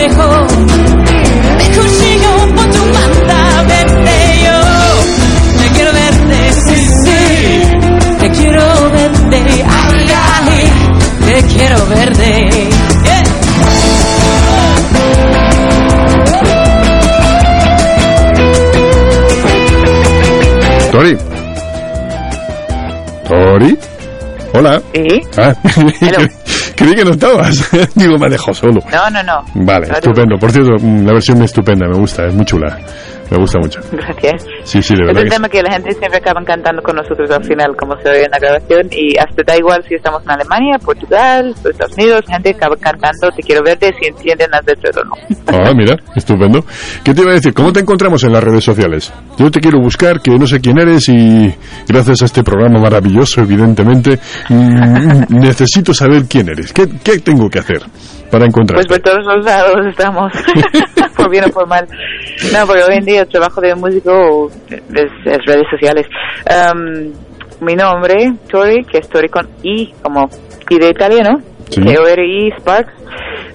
Tu 0.00 0.06
espejo, 0.06 0.46
mi 1.58 1.66
cuchillo 1.74 2.32
por 2.54 2.66
tu 2.70 2.82
verde 3.68 4.16
yo. 4.44 4.58
Te 5.58 5.66
quiero 5.74 5.92
verte, 5.92 6.52
sí, 6.52 6.76
sí, 7.04 7.20
te 8.18 8.30
quiero 8.30 8.90
verte, 8.90 9.38
ay, 9.68 10.06
ay, 10.46 10.72
te 11.26 11.36
quiero 11.48 11.86
verte. 11.86 12.30
Yeah. 13.04 13.24
Tori. 20.92 21.16
Tori. 23.28 23.78
Hola. 24.52 24.82
¿Sí? 24.92 25.22
Ah, 25.36 25.54
Hello. 26.00 26.28
creí 26.80 26.94
que 26.94 27.04
no 27.04 27.10
estabas. 27.10 27.70
Digo, 27.94 28.16
me 28.18 28.36
solo. 28.38 28.80
No, 28.90 29.10
no, 29.10 29.22
no. 29.22 29.44
Vale, 29.54 29.86
Claro. 29.86 30.00
estupendo. 30.00 30.36
Por 30.38 30.50
cierto, 30.50 30.72
mm, 30.80 31.04
la 31.06 31.12
versión 31.12 31.38
es 31.38 31.44
estupenda, 31.44 31.86
me 31.86 31.98
gusta, 31.98 32.26
es 32.26 32.34
muy 32.34 32.44
chula. 32.44 32.78
Me 33.30 33.36
gusta 33.38 33.58
mucho. 33.60 33.80
Gracias. 33.92 34.44
Sí, 34.64 34.82
sí, 34.82 34.94
de 34.94 35.02
Es 35.02 35.06
verdad. 35.06 35.22
un 35.22 35.24
que 35.24 35.30
sí. 35.30 35.36
tema 35.36 35.48
que 35.48 35.62
la 35.62 35.72
gente 35.72 35.92
siempre 35.92 36.18
acaban 36.18 36.44
cantando 36.44 36.82
con 36.82 36.96
nosotros 36.96 37.30
al 37.30 37.44
final, 37.44 37.76
como 37.76 37.96
se 38.00 38.10
oye 38.10 38.24
en 38.24 38.30
la 38.30 38.38
grabación, 38.38 38.88
y 38.90 39.16
hasta 39.18 39.42
da 39.46 39.56
igual 39.56 39.84
si 39.88 39.94
estamos 39.94 40.22
en 40.24 40.30
Alemania, 40.30 40.78
Portugal, 40.84 41.54
Estados 41.64 41.92
Unidos, 41.96 42.22
la 42.28 42.34
gente 42.34 42.50
acaba 42.50 42.76
cantando 42.76 43.30
Te 43.36 43.42
quiero 43.42 43.62
verte 43.64 43.90
si 44.00 44.08
entienden 44.08 44.50
las 44.50 44.64
letras 44.66 44.96
o 44.96 45.04
no. 45.04 45.12
Ah, 45.46 45.72
mira, 45.74 45.96
estupendo. 46.16 46.64
¿Qué 47.04 47.14
te 47.14 47.22
iba 47.22 47.30
a 47.30 47.34
decir? 47.34 47.54
¿Cómo 47.54 47.72
te 47.72 47.80
encontramos 47.80 48.22
en 48.24 48.32
las 48.32 48.42
redes 48.42 48.64
sociales? 48.64 49.12
Yo 49.38 49.50
te 49.50 49.60
quiero 49.60 49.78
buscar, 49.80 50.20
que 50.20 50.32
no 50.32 50.46
sé 50.46 50.60
quién 50.60 50.78
eres 50.78 51.08
y 51.08 51.54
gracias 51.88 52.22
a 52.22 52.24
este 52.24 52.42
programa 52.42 52.80
maravilloso, 52.80 53.40
evidentemente, 53.42 54.18
mm, 54.48 55.24
necesito 55.40 55.94
saber 55.94 56.24
quién 56.28 56.48
eres. 56.48 56.72
¿Qué, 56.72 56.88
qué 57.02 57.18
tengo 57.20 57.48
que 57.48 57.60
hacer 57.60 57.82
para 58.30 58.44
Pues 58.44 58.48
encontrarte? 58.48 58.88
por 58.88 58.98
todos 59.00 59.26
los 59.26 59.44
lados 59.44 59.86
estamos, 59.86 60.32
por 61.16 61.30
bien 61.30 61.44
o 61.44 61.48
por 61.48 61.66
mal. 61.66 61.86
No, 62.52 62.66
porque 62.66 62.82
hoy 62.82 62.96
en 62.96 63.04
día 63.04 63.20
el 63.22 63.28
trabajo 63.28 63.60
de 63.60 63.74
músico 63.74 64.50
es, 64.70 65.10
es 65.24 65.46
redes 65.46 65.66
sociales. 65.70 66.06
Um, 66.46 67.12
mi 67.60 67.74
nombre, 67.74 68.32
Tori, 68.48 68.84
que 68.84 68.98
es 68.98 69.08
Tori 69.08 69.28
con 69.28 69.46
I, 69.62 69.92
como 70.02 70.28
I 70.70 70.78
de 70.78 70.88
italiano, 70.88 71.40
Sí. 71.70 71.80
T-O-R-I, 71.82 72.50
Sparks, 72.58 72.92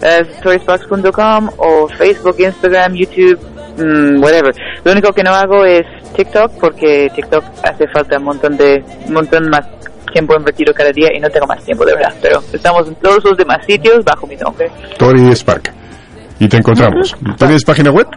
es 0.02 0.40
torysparks.com 0.42 1.50
o 1.58 1.88
Facebook, 1.90 2.36
Instagram, 2.40 2.94
YouTube, 2.94 3.38
mm, 3.78 4.24
whatever. 4.24 4.56
Lo 4.86 4.92
único 4.94 5.12
que 5.12 5.22
no 5.22 5.32
hago 5.32 5.66
es 5.66 5.86
TikTok 6.16 6.52
porque 6.62 7.10
TikTok 7.14 7.44
hace 7.64 7.88
falta 7.90 8.18
un 8.18 8.24
montón 8.24 8.56
de, 8.56 8.82
montón 9.10 9.50
más 9.50 9.68
tiempo 10.16 10.34
invertido 10.34 10.74
cada 10.74 10.92
día 10.94 11.10
y 11.14 11.20
no 11.20 11.30
tengo 11.30 11.46
más 11.46 11.62
tiempo 11.66 11.84
de 11.86 11.94
verdad. 11.94 12.14
Pero 12.22 12.40
estamos 12.54 12.88
en 12.88 12.96
todos 12.96 13.22
los 13.26 13.38
demás 13.38 13.58
sitios 13.68 14.02
bajo 14.06 14.26
mi 14.26 14.38
nombre. 14.38 14.72
Tori 14.98 15.30
Spark. 15.36 15.74
Y 16.40 16.48
te 16.48 16.56
encontramos. 16.58 17.14
¿Tienes 17.38 17.66
página 17.66 17.92
web? 17.92 18.08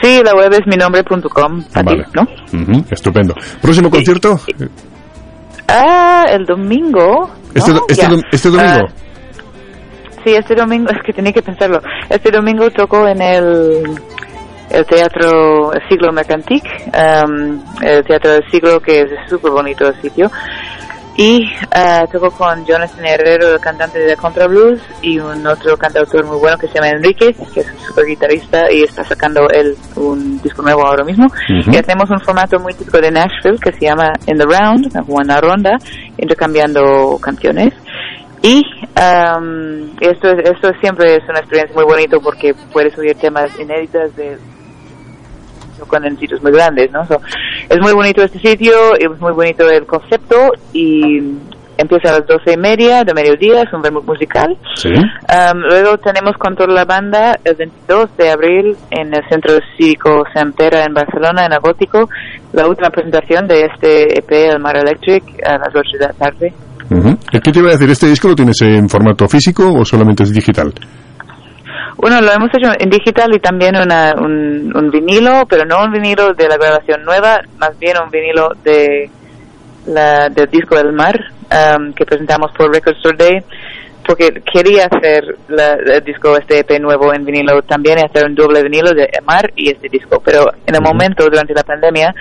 Sí, 0.00 0.20
la 0.24 0.34
web 0.34 0.52
es 0.52 0.60
mi 0.66 0.76
nombre.com, 0.76 1.64
Ah, 1.74 1.82
vale. 1.84 2.04
¿no? 2.14 2.22
Estupendo. 2.90 3.34
¿Próximo 3.60 3.90
concierto? 3.90 4.38
Ah, 5.66 6.26
el 6.28 6.44
domingo. 6.44 7.28
Este, 7.54 7.72
este, 7.88 8.06
este 8.30 8.48
domingo. 8.50 8.86
Ah, 8.88 8.92
sí, 10.24 10.34
este 10.34 10.54
domingo, 10.54 10.90
es 10.92 10.98
que 11.04 11.12
tenía 11.12 11.32
que 11.32 11.42
pensarlo. 11.42 11.80
Este 12.08 12.30
domingo 12.30 12.70
toco 12.70 13.06
en 13.08 13.20
el, 13.20 13.82
el 14.72 14.84
Teatro 14.86 15.70
Siglo 15.88 16.12
Mercantic, 16.12 16.64
um, 16.86 17.60
el 17.82 18.04
Teatro 18.04 18.32
del 18.32 18.50
Siglo, 18.50 18.80
que 18.80 19.02
es 19.02 19.10
súper 19.28 19.50
bonito 19.52 19.86
el 19.88 20.00
sitio. 20.00 20.30
Y 21.14 21.44
ah, 21.74 22.04
toco 22.10 22.30
con 22.30 22.64
Jonathan 22.64 23.04
Herrero, 23.04 23.52
el 23.52 23.60
cantante 23.60 23.98
de 23.98 24.16
Contra 24.16 24.46
Blues, 24.46 24.80
y 25.02 25.18
un 25.18 25.46
otro 25.46 25.76
cantautor 25.76 26.24
muy 26.24 26.38
bueno 26.38 26.56
que 26.56 26.68
se 26.68 26.74
llama 26.76 26.88
Enrique, 26.88 27.34
que 27.52 27.60
es 27.60 27.70
un 27.70 27.78
super 27.80 28.06
guitarrista 28.06 28.72
y 28.72 28.82
está 28.82 29.04
sacando 29.04 29.46
él 29.50 29.76
un 29.96 30.40
disco 30.40 30.62
nuevo 30.62 30.86
ahora 30.86 31.04
mismo. 31.04 31.26
Ujú. 31.26 31.70
Y 31.70 31.76
hacemos 31.76 32.08
un 32.08 32.18
formato 32.20 32.58
muy 32.58 32.72
típico 32.72 32.98
de 32.98 33.10
Nashville 33.10 33.58
que 33.62 33.72
se 33.72 33.80
llama 33.84 34.10
In 34.26 34.38
the 34.38 34.44
Round, 34.46 34.90
una 35.06 35.38
ronda, 35.38 35.72
intercambiando 36.16 37.18
canciones. 37.20 37.74
Y 38.40 38.62
am, 38.96 39.90
esto, 40.00 40.30
es- 40.30 40.48
esto 40.50 40.72
siempre 40.80 41.16
es 41.16 41.22
una 41.28 41.40
experiencia 41.40 41.74
muy 41.76 41.84
bonita 41.84 42.16
porque 42.20 42.54
puedes 42.72 42.96
oír 42.98 43.14
temas 43.16 43.50
inéditos 43.60 44.16
de 44.16 44.38
con 45.88 46.04
en 46.04 46.16
sitios 46.18 46.42
muy 46.42 46.52
grandes, 46.52 46.90
¿no? 46.92 47.04
So, 47.06 47.20
es 47.68 47.78
muy 47.80 47.92
bonito 47.92 48.22
este 48.22 48.38
sitio, 48.38 48.94
es 48.98 49.20
muy 49.20 49.32
bonito 49.32 49.68
el 49.68 49.86
concepto 49.86 50.36
y 50.72 51.18
empieza 51.76 52.10
a 52.10 52.18
las 52.18 52.26
doce 52.26 52.52
y 52.54 52.56
media 52.56 53.04
de 53.04 53.14
mediodía, 53.14 53.62
es 53.62 53.72
un 53.72 53.82
vermut 53.82 54.04
musical. 54.04 54.56
Sí. 54.74 54.90
Um, 54.90 55.58
luego 55.68 55.98
tenemos 55.98 56.36
con 56.38 56.54
toda 56.54 56.72
la 56.72 56.84
banda 56.84 57.38
el 57.44 57.54
22 57.54 58.16
de 58.16 58.30
abril 58.30 58.76
en 58.90 59.14
el 59.14 59.22
Centro 59.28 59.54
Cívico 59.76 60.24
Sempera 60.34 60.84
en 60.84 60.94
Barcelona, 60.94 61.46
en 61.46 61.52
el 61.52 61.60
Gótico, 61.60 62.08
la 62.52 62.66
última 62.66 62.90
presentación 62.90 63.46
de 63.46 63.66
este 63.66 64.18
EP, 64.18 64.30
El 64.30 64.60
Mar 64.60 64.76
Electric, 64.76 65.24
a 65.44 65.58
las 65.58 65.74
8 65.74 65.80
de 65.98 66.06
la 66.06 66.12
tarde. 66.12 66.52
Ujú. 66.90 67.16
¿Qué 67.30 67.52
te 67.52 67.58
iba 67.58 67.68
a 67.68 67.72
decir? 67.72 67.90
¿Este 67.90 68.06
disco 68.06 68.28
lo 68.28 68.34
tienes 68.34 68.60
en 68.62 68.88
formato 68.88 69.26
físico 69.26 69.72
o 69.72 69.84
solamente 69.84 70.24
es 70.24 70.32
digital? 70.32 70.72
Bueno, 71.96 72.20
lo 72.20 72.32
hemos 72.32 72.50
hecho 72.54 72.72
en 72.78 72.90
digital 72.90 73.34
y 73.34 73.38
también 73.38 73.76
una, 73.76 74.14
un, 74.16 74.72
un 74.74 74.90
vinilo, 74.90 75.44
pero 75.48 75.64
no 75.64 75.84
un 75.84 75.92
vinilo 75.92 76.34
de 76.34 76.48
la 76.48 76.56
grabación 76.56 77.04
nueva, 77.04 77.42
más 77.58 77.78
bien 77.78 77.96
un 78.02 78.10
vinilo 78.10 78.54
de 78.64 79.10
la, 79.86 80.28
del 80.28 80.48
disco 80.50 80.76
del 80.76 80.92
mar 80.92 81.18
um, 81.50 81.92
que 81.92 82.04
presentamos 82.04 82.52
por 82.52 82.72
Record 82.72 82.96
Store 82.96 83.16
Day, 83.16 83.42
porque 84.06 84.28
quería 84.52 84.86
hacer 84.90 85.24
la- 85.48 85.74
el 85.74 86.02
disco, 86.04 86.36
este 86.36 86.60
EP 86.60 86.78
nuevo 86.80 87.12
en 87.14 87.24
vinilo 87.24 87.62
también, 87.62 87.98
y 87.98 88.04
hacer 88.04 88.26
un 88.28 88.34
doble 88.34 88.62
vinilo 88.62 88.90
de 88.92 89.08
mar 89.26 89.50
y 89.56 89.70
este 89.70 89.88
disco, 89.88 90.20
pero 90.24 90.44
en 90.66 90.74
el 90.74 90.80
momento, 90.82 91.24
durante 91.24 91.54
la 91.54 91.62
pandemia, 91.62 92.14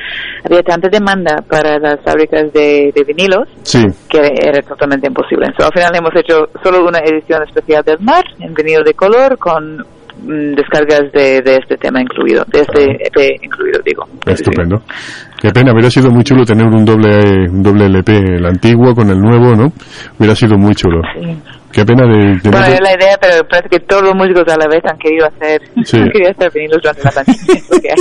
había 0.45 0.61
tanta 0.63 0.89
demanda 0.89 1.37
para 1.49 1.79
las 1.79 1.99
fábricas 2.03 2.51
de, 2.53 2.91
de 2.95 3.03
vinilos 3.03 3.47
Sí. 3.63 3.83
que 4.09 4.19
era 4.19 4.61
totalmente 4.61 5.07
imposible. 5.07 5.47
So, 5.57 5.65
al 5.65 5.73
final 5.73 5.91
hemos 5.95 6.11
hecho 6.15 6.47
solo 6.63 6.85
una 6.85 6.99
edición 6.99 7.41
especial 7.43 7.83
del 7.83 7.99
mar 7.99 8.23
en 8.39 8.53
vinilo 8.53 8.83
de 8.83 8.93
color 8.93 9.37
con 9.37 9.77
mm, 9.77 10.53
descargas 10.55 11.11
de, 11.13 11.41
de 11.41 11.55
este 11.55 11.77
tema 11.77 11.99
incluido, 12.01 12.43
de 12.47 12.59
este 12.61 12.83
EP 13.07 13.37
incluido, 13.43 13.79
digo. 13.83 14.03
Estupendo. 14.27 14.77
Qué 15.41 15.49
pena, 15.49 15.71
hubiera 15.73 15.89
sido 15.89 16.11
muy 16.11 16.23
chulo 16.23 16.43
tener 16.45 16.67
un 16.67 16.85
doble, 16.85 17.49
un 17.49 17.63
doble 17.63 17.85
LP, 17.87 18.17
el 18.37 18.45
antiguo 18.45 18.93
con 18.93 19.09
el 19.09 19.17
nuevo, 19.17 19.55
¿no? 19.55 19.71
Hubiera 20.19 20.35
sido 20.35 20.57
muy 20.57 20.75
chulo. 20.75 21.01
Sí. 21.19 21.35
Qué 21.71 21.85
pena 21.85 22.03
de... 22.05 22.17
de 22.39 22.49
no 22.49 22.51
Bueno, 22.51 22.65
es 22.67 22.81
la 22.81 22.93
idea, 22.95 23.17
pero 23.19 23.47
parece 23.49 23.69
que 23.69 23.79
todos 23.79 24.03
los 24.03 24.13
músicos 24.15 24.43
a 24.47 24.57
la 24.57 24.67
vez 24.67 24.81
han 24.85 24.97
querido 24.97 25.27
hacer, 25.27 25.61
Sí. 25.85 25.97
han 26.01 26.09
querido 26.09 26.31
hacer 26.31 26.51
vinilos 26.53 26.79
durante 26.81 27.03
la 27.03 27.11
pandemia. 27.11 27.93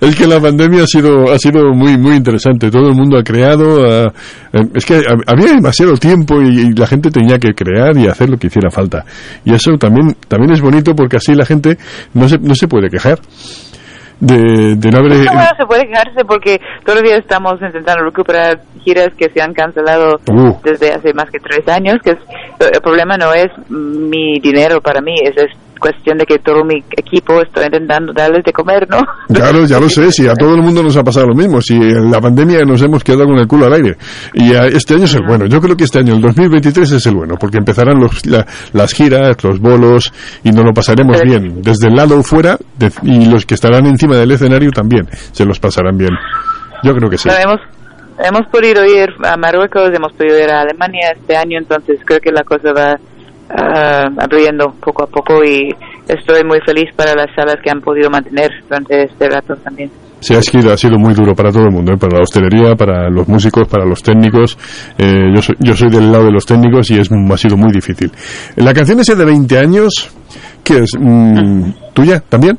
es 0.00 0.16
que 0.16 0.26
la 0.26 0.40
pandemia 0.40 0.82
ha 0.82 0.86
sido 0.86 1.32
ha 1.32 1.38
sido 1.38 1.72
muy 1.74 1.96
muy 1.98 2.16
interesante. 2.16 2.70
Todo 2.70 2.88
el 2.88 2.94
mundo 2.94 3.18
ha 3.18 3.22
creado. 3.22 3.84
eh, 3.86 4.10
es 4.74 4.84
que 4.86 5.00
hab- 5.00 5.24
había 5.26 5.52
demasiado 5.54 5.96
tiempo 5.96 6.40
y, 6.40 6.60
y 6.60 6.72
la 6.74 6.86
gente 6.86 7.10
tenía 7.10 7.38
que 7.38 7.52
crear 7.54 7.96
y 7.96 8.06
hacer 8.06 8.30
lo 8.30 8.36
que 8.38 8.46
hiciera 8.46 8.70
falta. 8.70 9.04
Y 9.44 9.52
eso 9.54 9.72
también 9.78 10.16
también 10.28 10.52
es 10.52 10.60
bonito 10.60 10.94
porque 10.94 11.16
así 11.16 11.34
la 11.34 11.44
gente 11.46 11.76
no 12.14 12.28
se 12.28 12.38
no 12.38 12.54
se 12.54 12.68
puede 12.68 12.88
quejar 12.88 13.18
de, 14.20 14.76
de 14.76 14.90
no. 14.90 15.02
No, 15.02 15.08
bueno, 15.08 15.50
se 15.56 15.66
puede 15.66 15.86
quejarse 15.86 16.24
porque 16.24 16.58
días 17.02 17.18
estamos 17.18 17.54
intentando 17.60 18.04
recuperar 18.04 18.60
giras 18.82 19.08
que 19.16 19.28
se 19.30 19.42
han 19.42 19.52
cancelado 19.52 20.20
Uh. 20.28 20.54
desde 20.62 20.92
hace 20.92 21.12
más 21.12 21.30
que 21.30 21.38
tres 21.38 21.66
años, 21.68 21.96
que 22.02 22.10
es, 22.10 22.18
el 22.72 22.80
problema 22.80 23.16
no 23.16 23.32
es 23.32 23.48
mi 23.68 24.38
dinero 24.40 24.80
para 24.80 25.00
mí, 25.00 25.14
es, 25.22 25.36
es 25.36 25.50
cuestión 25.80 26.18
de 26.18 26.24
que 26.26 26.38
todo 26.38 26.64
mi 26.64 26.82
equipo 26.96 27.40
está 27.40 27.64
intentando 27.66 28.12
darles 28.12 28.44
de 28.44 28.52
comer, 28.52 28.86
¿no? 28.88 28.98
Claro, 29.32 29.64
ya 29.66 29.78
lo 29.80 29.88
sé, 29.88 30.10
si 30.12 30.26
a 30.26 30.34
todo 30.34 30.54
el 30.54 30.62
mundo 30.62 30.82
nos 30.82 30.96
ha 30.96 31.02
pasado 31.04 31.26
lo 31.26 31.34
mismo, 31.34 31.60
si 31.60 31.74
en 31.74 32.10
la 32.10 32.20
pandemia 32.20 32.64
nos 32.64 32.82
hemos 32.82 33.02
quedado 33.04 33.24
con 33.26 33.38
el 33.38 33.46
culo 33.46 33.66
al 33.66 33.74
aire. 33.74 33.96
Y 34.34 34.52
este 34.52 34.94
año 34.94 35.04
es 35.04 35.14
el 35.14 35.26
bueno, 35.26 35.46
yo 35.46 35.60
creo 35.60 35.76
que 35.76 35.84
este 35.84 35.98
año, 36.00 36.14
el 36.14 36.20
2023 36.22 36.90
es 36.92 37.06
el 37.06 37.14
bueno, 37.14 37.34
porque 37.38 37.58
empezarán 37.58 37.98
los, 38.00 38.24
la- 38.26 38.46
las 38.72 38.92
giras, 38.94 39.36
los 39.44 39.60
bolos, 39.60 40.12
y 40.44 40.50
nos 40.50 40.64
lo 40.64 40.72
pasaremos 40.72 41.16
Pero- 41.20 41.30
bien, 41.40 41.62
desde 41.62 41.88
el 41.88 41.94
lado 41.94 42.22
fuera, 42.22 42.56
de- 42.78 42.90
y 43.02 43.26
los 43.26 43.44
que 43.46 43.54
estarán 43.54 43.86
encima 43.86 44.16
del 44.16 44.30
escenario 44.32 44.70
también 44.70 45.06
se 45.32 45.44
los 45.44 45.58
pasarán 45.60 45.96
bien. 45.96 46.10
Yo 46.82 46.92
creo 46.94 47.08
que 47.10 47.18
sí. 47.18 47.28
Hemos 48.18 48.46
podido 48.50 48.82
ir 48.86 49.10
a 49.24 49.36
Marruecos, 49.36 49.90
hemos 49.94 50.12
podido 50.14 50.38
ir 50.42 50.48
a 50.50 50.62
Alemania 50.62 51.12
este 51.14 51.36
año, 51.36 51.58
entonces 51.58 52.00
creo 52.04 52.18
que 52.20 52.32
la 52.32 52.44
cosa 52.44 52.72
va 52.72 52.96
ah, 53.50 54.08
abriendo 54.18 54.74
poco 54.80 55.04
a 55.04 55.06
poco 55.06 55.44
y 55.44 55.74
estoy 56.08 56.44
muy 56.44 56.58
feliz 56.64 56.90
para 56.94 57.14
las 57.14 57.34
salas 57.34 57.56
que 57.62 57.70
han 57.70 57.80
podido 57.80 58.10
mantener 58.10 58.50
durante 58.68 59.04
este 59.04 59.28
rato 59.28 59.54
también. 59.56 59.90
Sí, 60.20 60.34
ha 60.34 60.42
sido, 60.42 60.72
ha 60.72 60.76
sido 60.76 60.98
muy 60.98 61.14
duro 61.14 61.34
para 61.34 61.52
todo 61.52 61.64
el 61.64 61.72
mundo, 61.72 61.92
¿eh? 61.92 61.96
para 61.98 62.16
la 62.16 62.22
hostelería, 62.22 62.74
para 62.74 63.10
los 63.10 63.28
músicos, 63.28 63.68
para 63.68 63.84
los 63.84 64.02
técnicos. 64.02 64.56
Eh, 64.98 65.30
yo, 65.34 65.42
soy, 65.42 65.54
yo 65.60 65.74
soy 65.76 65.90
del 65.90 66.10
lado 66.10 66.24
de 66.24 66.32
los 66.32 66.46
técnicos 66.46 66.90
y 66.90 66.98
es, 66.98 67.10
ha 67.12 67.36
sido 67.36 67.56
muy 67.56 67.70
difícil. 67.70 68.10
La 68.56 68.72
canción 68.72 68.98
esa 68.98 69.14
de 69.14 69.24
20 69.24 69.58
años, 69.58 70.10
¿qué 70.64 70.78
es? 70.78 70.90
Mm, 70.98 71.70
¿Tuya 71.92 72.20
también? 72.28 72.58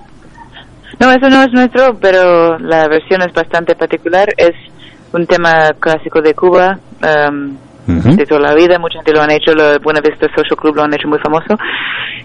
No, 0.99 1.11
eso 1.11 1.29
no 1.29 1.43
es 1.43 1.51
nuestro, 1.51 1.97
pero 1.99 2.57
la 2.59 2.87
versión 2.87 3.21
es 3.21 3.33
bastante 3.33 3.75
particular. 3.75 4.27
Es 4.37 4.55
un 5.13 5.25
tema 5.25 5.69
clásico 5.79 6.21
de 6.21 6.33
Cuba, 6.33 6.79
um, 7.01 7.55
De 7.87 8.25
toda 8.25 8.41
la 8.41 8.53
vida. 8.55 8.77
Mucha 8.79 8.99
gente 8.99 9.13
lo 9.13 9.21
han 9.21 9.31
hecho, 9.31 9.51
el 9.51 9.79
Buena 9.79 10.01
Vista 10.01 10.27
Social 10.35 10.57
Club 10.57 10.75
lo 10.75 10.83
han 10.83 10.93
hecho 10.93 11.07
muy 11.07 11.19
famoso. 11.19 11.55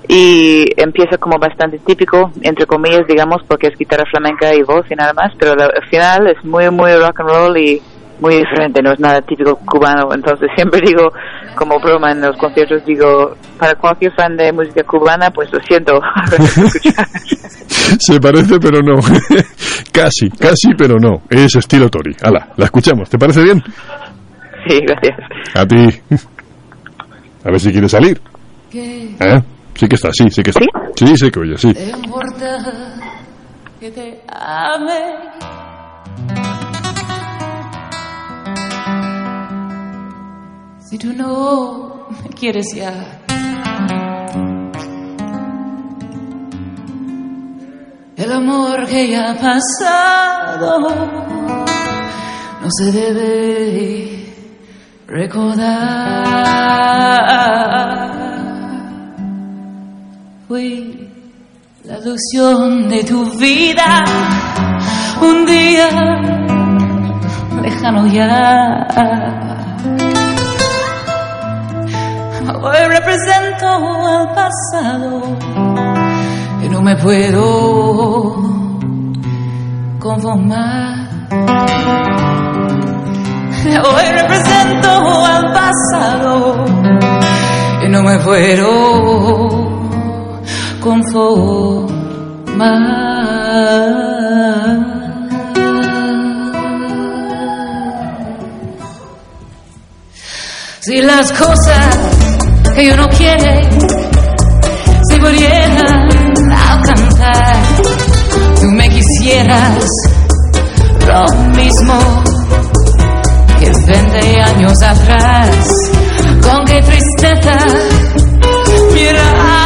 Y 0.08 0.66
empieza 0.76 1.16
como 1.18 1.38
bastante 1.38 1.78
típico, 1.78 2.32
entre 2.42 2.66
comillas, 2.66 3.06
digamos, 3.08 3.42
porque 3.46 3.68
es 3.68 3.78
guitarra 3.78 4.04
flamenca 4.10 4.52
y 4.54 4.62
voz 4.62 4.84
y 4.90 4.94
nada 4.94 5.12
más. 5.12 5.32
Pero 5.38 5.54
la- 5.54 5.66
al 5.66 5.88
final 5.88 6.26
es 6.28 6.44
muy, 6.44 6.68
muy 6.70 6.92
rock 6.96 7.20
and 7.20 7.28
roll 7.28 7.56
y 7.56 7.80
muy 8.20 8.36
diferente, 8.36 8.80
no 8.82 8.92
es 8.92 9.00
nada 9.00 9.20
típico 9.22 9.56
cubano. 9.64 10.08
Entonces 10.14 10.48
siempre 10.56 10.80
digo, 10.84 11.10
como 11.54 11.78
broma 11.80 12.12
en 12.12 12.20
los 12.20 12.36
conciertos, 12.36 12.84
digo, 12.84 13.34
para 13.58 13.74
cualquier 13.76 14.12
fan 14.14 14.36
de 14.36 14.52
música 14.52 14.82
cubana, 14.84 15.30
pues 15.30 15.52
lo 15.52 15.60
siento. 15.60 15.92
Se 17.98 18.20
parece, 18.20 18.58
pero 18.60 18.80
no. 18.80 18.96
casi, 19.92 20.30
casi, 20.30 20.74
pero 20.76 20.96
no. 20.98 21.22
Es 21.30 21.54
estilo 21.56 21.88
Tori. 21.88 22.14
Hala, 22.22 22.48
la 22.56 22.64
escuchamos. 22.66 23.08
¿Te 23.08 23.18
parece 23.18 23.42
bien? 23.42 23.62
sí, 24.68 24.78
gracias. 24.86 25.18
A 25.54 25.66
ti. 25.66 26.00
A 27.44 27.50
ver 27.50 27.60
si 27.60 27.72
quieres 27.72 27.90
salir. 27.90 28.20
¿Eh? 28.72 29.42
Sí 29.74 29.88
que 29.88 29.96
está, 29.96 30.10
sí, 30.12 30.30
sí 30.30 30.42
que 30.42 30.50
está. 30.50 30.60
¿Sí? 30.96 31.06
Sí, 31.06 31.16
sí 31.16 31.30
que 31.30 31.40
oye, 31.40 31.58
sí. 31.58 31.68
importa 32.04 32.62
que 33.80 33.90
te 33.90 34.20
ame. 34.28 35.16
Si 40.78 40.98
tú 40.98 41.12
no 41.14 42.08
me 42.22 42.28
quieres 42.30 42.66
ya. 42.74 42.92
El 48.16 48.30
amor 48.30 48.86
que 48.86 49.08
ya 49.08 49.32
ha 49.32 49.34
pasado 49.34 50.78
no 52.60 52.68
se 52.70 52.92
debe 52.92 54.31
recordar. 55.12 56.24
Fui 60.48 61.10
la 61.84 61.98
ilusión 61.98 62.88
de 62.88 63.04
tu 63.04 63.24
vida 63.38 64.04
un 65.20 65.44
día 65.44 65.88
lejano 67.62 68.06
ya. 68.06 68.86
Hoy 72.62 72.78
represento 72.88 73.66
al 73.66 74.34
pasado 74.34 75.36
y 76.64 76.68
no 76.70 76.80
me 76.80 76.96
puedo 76.96 78.36
conformar. 79.98 81.02
Hoy 83.64 84.04
represento 84.10 84.88
al 85.24 85.52
pasado 85.52 86.64
y 87.84 87.88
no 87.88 88.02
me 88.02 88.18
puedo 88.18 89.48
conformar. 90.80 91.92
Si 100.80 101.00
las 101.00 101.30
cosas 101.30 101.96
que 102.74 102.86
yo 102.86 102.96
no 102.96 103.08
quiere 103.10 103.68
si 105.08 105.20
pudieran 105.20 106.08
alcanzar, 106.50 107.56
tú 108.60 108.66
me 108.72 108.88
quisieras 108.88 109.86
lo 111.06 111.32
mismo 111.54 112.21
20 113.86 114.42
años 114.42 114.82
atrás. 114.82 115.66
Con 116.42 116.64
qué 116.64 116.82
tristeza 116.82 117.58
miramos 118.94 119.62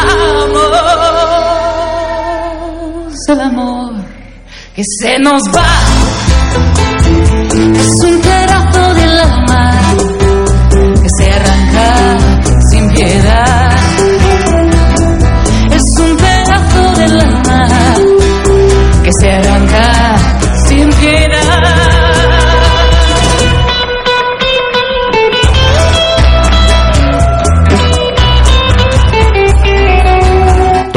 el 3.28 3.40
amor 3.40 3.94
que 4.74 4.82
se 5.00 5.18
nos 5.18 5.42
va. 5.54 6.05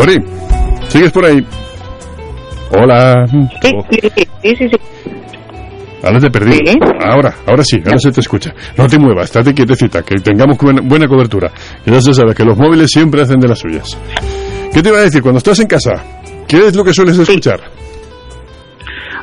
Tori, 0.10 0.24
¿sigues 0.88 1.12
por 1.12 1.26
ahí? 1.26 1.46
Hola. 2.72 3.28
Sí, 3.28 3.72
sí, 4.42 4.56
sí, 4.56 4.78
ahora 6.04 6.20
te 6.20 6.30
perdí. 6.32 6.54
Sí. 6.54 6.78
Ahora, 7.04 7.36
ahora 7.46 7.64
sí, 7.64 7.82
ahora 7.86 8.00
se 8.00 8.12
te 8.12 8.22
escucha. 8.22 8.52
No 8.78 8.88
te 8.88 8.98
muevas, 8.98 9.26
estate 9.26 9.54
quietecita, 9.54 10.02
que 10.02 10.16
tengamos 10.16 10.58
buena, 10.58 10.82
buena 10.84 11.08
cobertura. 11.08 11.52
Y 11.86 11.92
ya 11.92 12.02
se 12.02 12.14
sabe 12.14 12.34
que 12.34 12.44
los 12.44 12.58
móviles 12.58 12.90
siempre 12.90 13.22
hacen 13.22 13.40
de 13.40 13.48
las 13.50 13.60
suyas. 13.60 13.98
¿Qué 14.74 14.82
te 14.82 14.90
iba 14.90 14.98
a 14.98 15.02
decir? 15.02 15.22
Cuando 15.22 15.40
estás 15.40 15.60
en 15.60 15.68
casa, 15.68 16.04
¿qué 16.48 16.68
es 16.68 16.76
lo 16.76 16.84
que 16.84 16.94
sueles 16.94 17.18
escuchar? 17.18 17.60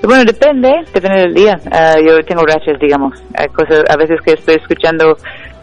Bueno, 0.02 0.24
depende, 0.24 0.70
depende 0.92 1.22
del 1.22 1.34
día. 1.34 1.58
Ah, 1.72 1.96
yo 2.06 2.18
tengo 2.26 2.42
rachas, 2.42 2.78
digamos. 2.80 3.12
Hay 3.36 3.48
cosas, 3.48 3.82
a 3.88 3.96
veces 3.96 4.18
que 4.24 4.34
estoy 4.34 4.56
escuchando 4.56 5.16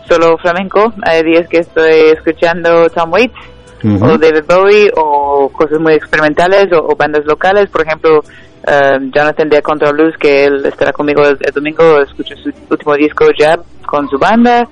solo 0.10 0.38
flamenco, 0.42 0.94
hay 1.04 1.24
días 1.24 1.48
que 1.50 1.60
estoy 1.60 2.12
escuchando 2.14 2.90
Tom 2.90 3.12
Waits 3.14 3.53
O 3.84 4.18
David 4.18 4.46
Bowie 4.48 4.92
o 4.96 5.50
cosas 5.50 5.80
muy 5.80 5.94
experimentales 5.94 6.72
o, 6.72 6.96
bandas 6.96 7.26
locales. 7.26 7.70
Por 7.70 7.82
ejemplo, 7.82 8.24
ah, 8.66 8.98
Jonathan 9.14 9.50
de 9.50 9.62
Contraluz, 9.62 10.16
que 10.18 10.46
él 10.46 10.66
estará 10.66 10.94
conmigo 10.94 11.24
el, 11.26 11.38
domingo, 11.54 12.00
escucho 12.02 12.36
su 12.38 12.52
último 12.70 12.96
disco 12.96 13.26
Jab 13.38 13.62
con 13.86 14.08
su 14.10 14.18
banda. 14.18 14.68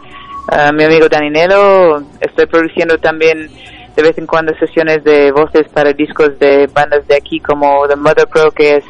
Ah, 0.47 0.71
mi 0.71 0.83
amigo 0.85 1.07
Dani 1.09 1.29
Nelo, 1.29 2.01
estoy 2.19 2.45
produciendo 2.45 2.97
también 2.97 3.49
de 3.95 4.01
vez 4.01 4.17
en 4.17 4.25
cuando 4.25 4.53
sesiones 4.55 5.03
de 5.03 5.31
voces 5.31 5.67
para 5.73 5.91
discos 5.91 6.39
de 6.39 6.67
bandas 6.73 7.05
de 7.07 7.15
aquí 7.15 7.39
como 7.39 7.87
The 7.87 7.97
Mother 7.97 8.27
Pro 8.27 8.51
que 8.51 8.77
es 8.77 8.85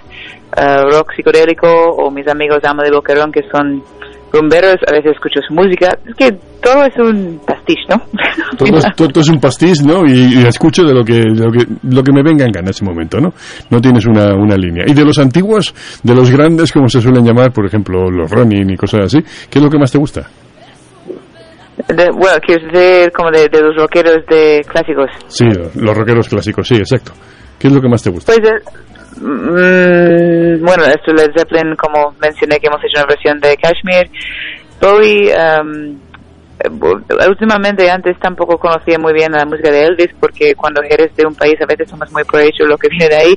ah, 0.55 0.83
rock 0.91 1.13
psicodélico 1.15 1.67
o 1.67 2.11
mis 2.11 2.27
amigos 2.27 2.63
Amo 2.63 2.83
de 2.83 2.91
Boquerón 2.91 3.31
que 3.31 3.41
son 3.49 3.83
rumberos, 4.33 4.75
a 4.87 4.91
veces 4.93 5.11
escucho 5.13 5.39
su 5.47 5.53
música. 5.53 5.89
Es 6.07 6.15
que 6.15 6.31
todo 6.61 6.85
es 6.85 6.95
un 6.97 7.39
pastiche, 7.45 7.81
¿no? 7.89 8.01
Todo, 8.57 8.77
es- 8.77 8.95
todo 8.95 9.19
es 9.21 9.29
un 9.29 9.39
pastiz, 9.39 9.81
¿no? 9.83 10.05
Y, 10.05 10.35
y 10.41 10.45
escucho 10.45 10.83
de 10.83 10.93
lo 10.93 11.03
que, 11.03 11.13
de 11.15 11.43
lo 11.45 11.51
que 11.51 11.65
lo 11.89 12.03
que 12.03 12.11
me 12.11 12.21
venga 12.23 12.45
en 12.45 12.51
gana 12.51 12.67
en 12.67 12.69
ese 12.69 12.83
momento, 12.85 13.19
¿no? 13.19 13.33
No 13.69 13.79
tienes 13.81 14.05
una, 14.05 14.33
una 14.35 14.55
línea. 14.55 14.83
Y 14.87 14.93
de 14.93 15.03
los 15.05 15.17
antiguos, 15.19 15.73
de 16.03 16.13
los 16.15 16.29
grandes, 16.31 16.71
como 16.71 16.87
se 16.89 17.01
suelen 17.01 17.25
llamar, 17.25 17.51
por 17.51 17.65
ejemplo, 17.65 18.09
los 18.11 18.29
Ronin 18.29 18.69
y 18.69 18.75
cosas 18.77 19.01
así, 19.05 19.19
¿qué 19.49 19.59
es 19.59 19.63
lo 19.63 19.69
que 19.69 19.77
más 19.79 19.91
te 19.91 19.97
gusta? 19.97 20.27
De- 21.87 22.09
bueno, 22.11 22.37
quieres 22.45 22.71
decir 22.71 23.11
como 23.11 23.31
de, 23.31 23.47
de 23.49 23.61
los 23.61 23.75
rockeros 23.75 24.17
de 24.29 24.61
clásicos. 24.67 25.09
Sí, 25.27 25.45
los 25.75 25.97
rockeros 25.97 26.29
clásicos, 26.29 26.67
sí, 26.67 26.75
exacto. 26.75 27.11
¿Qué 27.57 27.67
es 27.67 27.73
lo 27.73 27.81
que 27.81 27.87
más 27.89 28.03
te 28.03 28.09
gusta? 28.09 28.33
Pues, 28.33 28.51
mm, 29.21 30.65
bueno, 30.65 30.83
esto 30.85 31.13
Led 31.13 31.31
Zeppelin, 31.35 31.75
como 31.75 32.13
mencioné 32.19 32.59
que 32.59 32.67
hemos 32.67 32.83
hecho 32.83 32.99
una 32.99 33.07
versión 33.07 33.39
de 33.39 33.57
Kashmir. 33.57 34.09
Bowie, 34.81 35.31
um, 35.35 35.99
eh, 36.63 37.27
últimamente 37.27 37.89
antes 37.89 38.17
tampoco 38.19 38.57
conocía 38.57 38.97
muy 38.99 39.13
bien 39.13 39.31
la 39.31 39.45
música 39.45 39.71
de 39.71 39.85
Elvis 39.85 40.09
porque 40.19 40.55
cuando 40.55 40.81
eres 40.83 41.15
de 41.15 41.25
un 41.25 41.35
país 41.35 41.55
a 41.61 41.65
veces 41.65 41.89
somos 41.89 42.11
muy 42.11 42.23
por 42.23 42.41
hecho 42.41 42.65
lo 42.65 42.77
que 42.77 42.87
viene 42.89 43.07
de 43.07 43.15
ahí, 43.15 43.35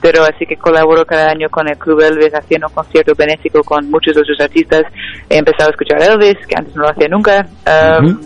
pero 0.00 0.24
así 0.24 0.46
que 0.46 0.56
colaboro 0.56 1.04
cada 1.04 1.30
año 1.30 1.48
con 1.50 1.68
el 1.68 1.78
Club 1.78 2.00
Elvis 2.00 2.34
haciendo 2.34 2.66
un 2.68 2.74
concierto 2.74 3.14
benéfico 3.14 3.62
con 3.62 3.90
muchos 3.90 4.16
otros 4.16 4.40
artistas. 4.40 4.84
He 5.28 5.38
empezado 5.38 5.68
a 5.68 5.72
escuchar 5.72 6.02
Elvis, 6.02 6.38
que 6.46 6.54
antes 6.56 6.74
no 6.74 6.82
lo 6.82 6.90
hacía 6.90 7.08
nunca. 7.08 7.46
Um, 7.66 8.20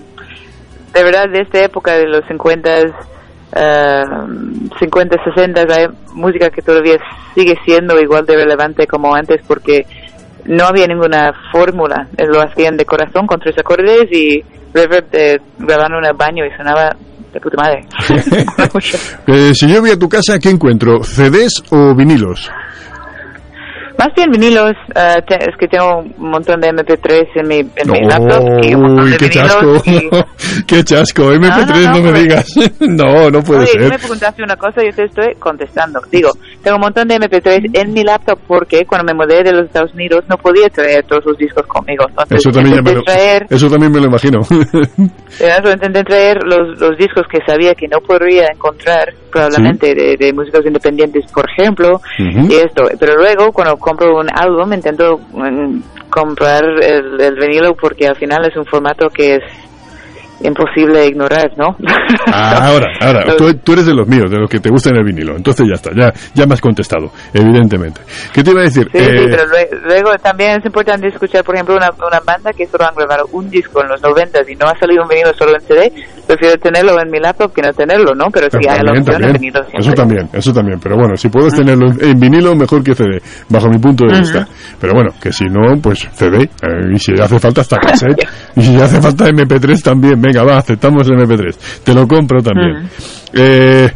de 0.93 1.05
verdad, 1.05 1.29
de 1.29 1.43
esta 1.43 1.65
época 1.65 1.93
de 1.95 2.07
los 2.07 2.25
50, 2.27 2.71
eh, 3.57 4.03
50, 4.79 5.17
60, 5.35 5.61
hay 5.75 5.87
música 6.15 6.51
que 6.51 6.63
todavía 6.63 6.97
sigue 7.35 7.55
siendo 7.65 7.99
igual 8.01 8.25
de 8.27 8.37
relevante 8.37 8.87
como 8.87 9.15
antes 9.15 9.41
porque 9.47 9.87
no 10.47 10.65
había 10.65 10.87
ninguna 10.87 11.33
fórmula. 11.53 12.09
Eh, 12.17 12.27
Lo 12.27 12.41
hacían 12.41 12.77
de 12.77 12.85
corazón 12.85 13.27
con 13.27 13.41
tres 13.41 13.57
acordes 13.59 14.05
y 14.11 14.43
reverb 14.73 15.11
de 15.11 15.41
grabando 15.59 15.99
en 15.99 16.07
el 16.07 16.17
baño 16.17 16.45
y 16.47 16.57
sonaba 16.57 16.91
de 17.33 17.41
puta 17.41 17.57
madre. 17.57 17.85
Eh, 19.27 19.53
si 19.55 19.73
yo 19.73 19.81
voy 19.81 19.91
a 19.91 19.99
tu 19.99 20.09
casa, 20.09 20.39
¿qué 20.39 20.51
encuentro? 20.51 21.03
¿CDs 21.03 21.63
o 21.71 21.95
vinilos? 21.95 22.51
Más 24.01 24.15
bien 24.17 24.31
vinilos, 24.31 24.73
eh, 24.95 25.21
te- 25.29 25.35
es 25.37 25.55
que 25.59 25.69
tengo 25.69 25.99
un 25.99 26.31
montón 26.31 26.59
de 26.63 26.69
MP3 26.73 27.27
en 27.35 27.49
mi, 27.49 27.59
en 27.59 27.91
mi 27.93 28.01
laptop 28.09 28.43
y 28.63 28.75
un 28.75 28.81
montón 28.81 29.05
Uy, 29.05 29.11
de 29.11 29.17
qué 29.19 29.29
chasco. 29.29 29.61
vinilos. 29.85 30.25
y- 30.57 30.63
qué 30.67 30.83
chasco. 30.85 31.23
MP3, 31.35 31.85
no, 31.85 31.91
no, 31.93 32.01
me 32.03 32.11
pues- 32.11 32.23
digas. 32.23 32.55
no, 32.81 33.31
no 33.31 33.43
puede 33.43 33.61
Oye, 33.61 33.73
tú 33.75 33.79
ser. 33.81 33.91
me 33.91 33.99
preguntaste 33.99 34.43
una 34.43 34.57
cosa 34.57 34.83
y 34.83 34.87
yo 34.91 34.97
te 34.97 35.05
estoy 35.05 35.35
contestando. 35.39 36.01
Digo, 36.11 36.31
tengo 36.63 36.77
un 36.79 36.83
montón 36.83 37.09
de 37.09 37.17
MP3 37.17 37.71
en 37.75 37.93
mi 37.93 38.03
laptop 38.03 38.39
porque 38.47 38.87
cuando 38.87 39.13
me 39.13 39.15
mudé 39.23 39.43
de 39.43 39.53
los 39.53 39.67
Estados 39.67 39.93
Unidos 39.93 40.25
no 40.31 40.39
podía 40.39 40.71
traer 40.71 41.05
todos 41.05 41.25
los 41.27 41.37
discos 41.37 41.67
conmigo. 41.67 42.07
Entonces, 42.09 42.39
Eso 42.39 42.51
también, 42.51 42.83
me 42.83 42.95
lo, 42.95 43.03
traer, 43.03 43.47
eso 43.51 43.69
también 43.69 43.93
me 43.93 44.01
lo 44.01 44.07
imagino. 44.07 44.41
eh, 45.41 45.71
intenté 45.73 46.05
traer 46.05 46.39
los, 46.45 46.79
los 46.81 46.97
discos 46.97 47.25
que 47.31 47.39
sabía 47.47 47.75
que 47.75 47.87
no 47.89 47.99
podría 48.01 48.47
encontrar 48.53 49.13
probablemente 49.31 49.95
de, 49.95 50.17
de 50.17 50.33
músicos 50.33 50.67
independientes, 50.67 51.25
por 51.33 51.45
ejemplo, 51.51 52.01
Ujú. 52.19 52.49
y 52.53 52.55
esto. 52.57 52.83
Pero 52.99 53.15
luego 53.17 53.53
cuando 53.53 53.77
compro 53.91 54.21
un 54.21 54.29
álbum 54.33 54.73
intento 54.73 55.19
mm, 55.33 55.81
comprar 56.11 56.65
el, 56.65 57.21
el 57.21 57.35
vinilo 57.35 57.75
porque 57.75 58.07
al 58.07 58.17
final 58.17 58.47
es 58.47 58.57
un 58.57 58.65
formato 58.65 59.09
que 59.09 59.37
es 59.37 59.43
imposible 60.43 61.07
ignorar, 61.07 61.51
¿no? 61.57 61.77
Ah, 62.33 62.69
ahora, 62.69 62.87
ahora, 63.01 63.37
tú, 63.37 63.53
tú 63.63 63.73
eres 63.73 63.87
de 63.87 63.95
los 63.95 64.07
míos, 64.09 64.31
de 64.31 64.39
los 64.39 64.49
que 64.51 64.59
te 64.61 64.71
gustan 64.71 64.97
el 64.97 65.05
vinilo. 65.05 65.37
Entonces 65.37 65.67
ya 65.69 65.75
está, 65.75 65.91
ya, 65.95 66.13
ya 66.35 66.47
me 66.47 66.55
has 66.55 66.61
contestado, 66.61 67.11
evidentemente. 67.35 68.01
¿Qué 68.33 68.43
te 68.43 68.51
iba 68.51 68.61
a 68.61 68.65
decir? 68.65 68.89
Sí, 68.93 68.99
sí, 68.99 69.05
Eh, 69.05 69.27
pero 69.31 69.45
lue- 69.47 69.81
luego 69.87 70.11
también 70.23 70.59
es 70.61 70.65
importante 70.67 71.09
escuchar, 71.09 71.45
por 71.45 71.55
ejemplo, 71.55 71.77
una, 71.77 71.91
una 72.07 72.21
banda 72.25 72.53
que 72.53 72.67
solo 72.67 72.85
han 72.87 72.95
grabado 72.95 73.29
un 73.33 73.49
disco 73.51 73.83
en 73.83 73.89
los 73.89 74.03
90 74.03 74.41
y 74.49 74.55
no 74.57 74.67
ha 74.67 74.79
salido 74.79 75.03
un 75.03 75.09
vinilo 75.09 75.33
solo 75.39 75.53
en 75.55 75.61
CD. 75.61 75.93
Prefiero 76.27 76.57
tenerlo 76.59 76.93
en 77.01 77.11
mi 77.11 77.19
laptop 77.19 77.53
que 77.53 77.63
no 77.63 77.73
tenerlo, 77.73 78.15
¿no? 78.15 78.27
Pero 78.33 78.47
sí 78.51 78.59
hay 78.69 78.79
la 78.85 78.93
opción 78.93 79.21
de 79.21 79.33
vinilo 79.33 79.61
siempre. 79.65 79.81
Eso 79.81 79.93
también, 79.93 80.29
eso 80.33 80.53
también. 80.53 80.79
Pero 80.81 80.97
bueno, 80.97 81.17
si 81.17 81.29
puedes 81.29 81.55
tenerlo 81.55 81.87
en 82.01 82.21
vinilo, 82.21 82.55
mejor 82.55 82.85
que 82.85 82.95
CD, 82.95 83.21
bajo 83.49 83.69
mi 83.69 83.79
punto 83.79 84.05
de 84.07 84.19
vista. 84.21 84.47
Pero 84.81 84.93
bueno, 84.95 85.11
que 85.21 85.33
si 85.33 85.45
no, 85.47 85.81
pues 85.83 86.09
CD. 86.13 86.45
eh, 86.45 86.49
y 86.95 86.99
si 86.99 87.13
hace 87.21 87.39
falta 87.41 87.63
hasta 87.63 87.77
cassette. 87.79 88.29
y 88.57 88.63
si 88.63 88.77
hace 88.81 89.01
falta 89.03 89.27
MP3 89.29 89.83
también. 89.83 90.21
Venga, 90.33 90.45
va, 90.45 90.59
aceptamos 90.59 91.07
el 91.09 91.17
MP3. 91.19 91.83
Te 91.85 91.95
lo 91.95 92.07
compro 92.07 92.41
también. 92.43 92.89
Eh, 93.35 93.89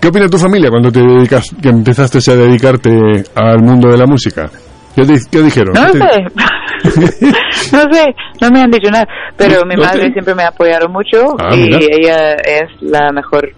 ¿Qué 0.00 0.08
opina 0.08 0.28
tu 0.28 0.38
familia 0.38 0.70
cuando 0.70 0.92
te 0.92 1.00
dedicas, 1.00 1.44
que 1.60 1.68
empezaste 1.70 2.18
a 2.30 2.34
dedicarte 2.36 2.90
al 3.34 3.62
mundo 3.62 3.88
de 3.90 3.96
la 3.98 4.06
música? 4.06 4.48
¿Qué, 4.94 5.02
di- 5.04 5.24
qué 5.30 5.42
dijeron? 5.42 5.74
No 5.74 5.90
¿Qué 5.92 5.98
sé. 5.98 7.32
no 7.72 7.82
sé, 7.92 8.04
no 8.40 8.50
me 8.50 8.60
han 8.62 8.70
dicho 8.70 8.90
nada. 8.90 9.06
Pero 9.36 9.64
mi 9.66 9.74
no 9.76 9.82
madre 9.84 10.06
te- 10.06 10.12
siempre 10.12 10.34
me 10.34 10.42
ha 10.44 10.48
apoyado 10.48 10.88
mucho 10.88 11.36
Ah, 11.38 11.54
y 11.54 11.62
mira. 11.62 11.78
ella 11.78 12.32
es 12.34 12.68
la 12.80 13.10
mejor 13.12 13.48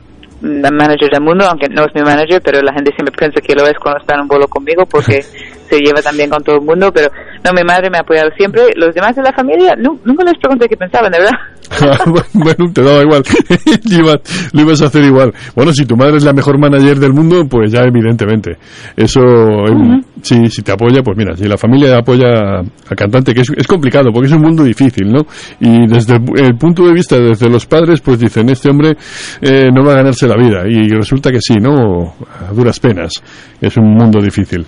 la 0.43 0.71
manager 0.71 1.11
del 1.13 1.23
mundo, 1.23 1.45
aunque 1.47 1.67
no 1.69 1.83
es 1.83 1.95
mi 1.95 2.01
manager, 2.03 2.41
pero 2.43 2.63
la 2.63 2.73
gente 2.73 2.93
siempre 2.97 3.15
piensa 3.19 3.41
que 3.47 3.55
lo 3.55 3.67
es 3.67 3.75
cuando 3.79 4.01
está 4.01 4.15
en 4.15 4.23
un 4.23 4.29
bolo 4.29 4.49
conmigo 4.49 4.85
porque 4.91 5.21
se 5.71 5.79
lleva 5.79 6.03
también 6.03 6.29
con 6.31 6.43
todo 6.43 6.57
el 6.57 6.63
mundo. 6.63 6.91
Pero 6.93 7.09
no, 7.45 7.53
mi 7.53 7.63
madre 7.65 7.89
me 7.91 7.99
ha 7.99 8.01
apoyado 8.01 8.31
siempre. 8.37 8.63
Los 8.77 8.95
demás 8.95 9.15
de 9.17 9.23
la 9.23 9.33
familia, 9.33 9.75
nu- 9.77 10.01
nunca 10.05 10.25
les 10.25 10.39
pregunté 10.39 10.67
qué 10.69 10.77
pensaban, 10.77 11.11
de 11.13 11.19
verdad. 11.19 11.39
bueno, 12.35 12.73
te 12.75 12.83
daba 12.83 13.03
igual. 13.03 13.23
lo, 14.53 14.61
ibas, 14.63 14.83
a 14.83 14.87
hacer 14.87 15.05
igual. 15.05 15.33
Bueno, 15.55 15.73
si 15.73 15.87
tu 15.87 15.97
madre 15.97 16.17
es 16.17 16.25
la 16.25 16.33
mejor 16.33 16.59
manager 16.59 16.99
del 16.99 17.13
mundo, 17.13 17.45
pues 17.49 17.71
ya 17.73 17.83
evidentemente. 17.83 18.57
Eso, 18.97 19.21
eh, 19.21 20.01
si, 20.23 20.49
si 20.49 20.63
te 20.63 20.73
apoya, 20.73 21.03
pues 21.03 21.17
mira, 21.17 21.37
si 21.37 21.45
la 21.47 21.57
familia 21.57 21.97
apoya 21.99 22.59
al 22.59 22.97
cantante, 22.97 23.33
que 23.33 23.43
es, 23.43 23.51
es 23.57 23.67
complicado, 23.67 24.11
porque 24.13 24.27
es 24.27 24.33
un 24.33 24.43
mundo 24.43 24.65
difícil, 24.65 25.11
¿no? 25.13 25.21
Y 25.61 25.87
desde 25.87 26.17
el, 26.17 26.23
el 26.45 26.57
punto 26.57 26.85
de 26.87 26.93
vista, 26.93 27.17
desde 27.19 27.49
los 27.49 27.67
padres, 27.67 28.01
pues 28.01 28.19
dicen, 28.19 28.49
este 28.51 28.69
hombre 28.71 28.97
eh, 29.41 29.69
no 29.73 29.85
va 29.85 29.93
a 29.93 29.97
ganarse 29.97 30.27
la 30.27 30.37
vida. 30.37 30.65
Y 30.69 30.89
resulta 30.89 31.31
que 31.31 31.41
sí, 31.41 31.55
¿no? 31.55 32.15
A 32.49 32.53
duras 32.53 32.81
penas. 32.81 33.13
Es 33.61 33.77
un 33.77 33.95
mundo 33.95 34.21
difícil. 34.21 34.67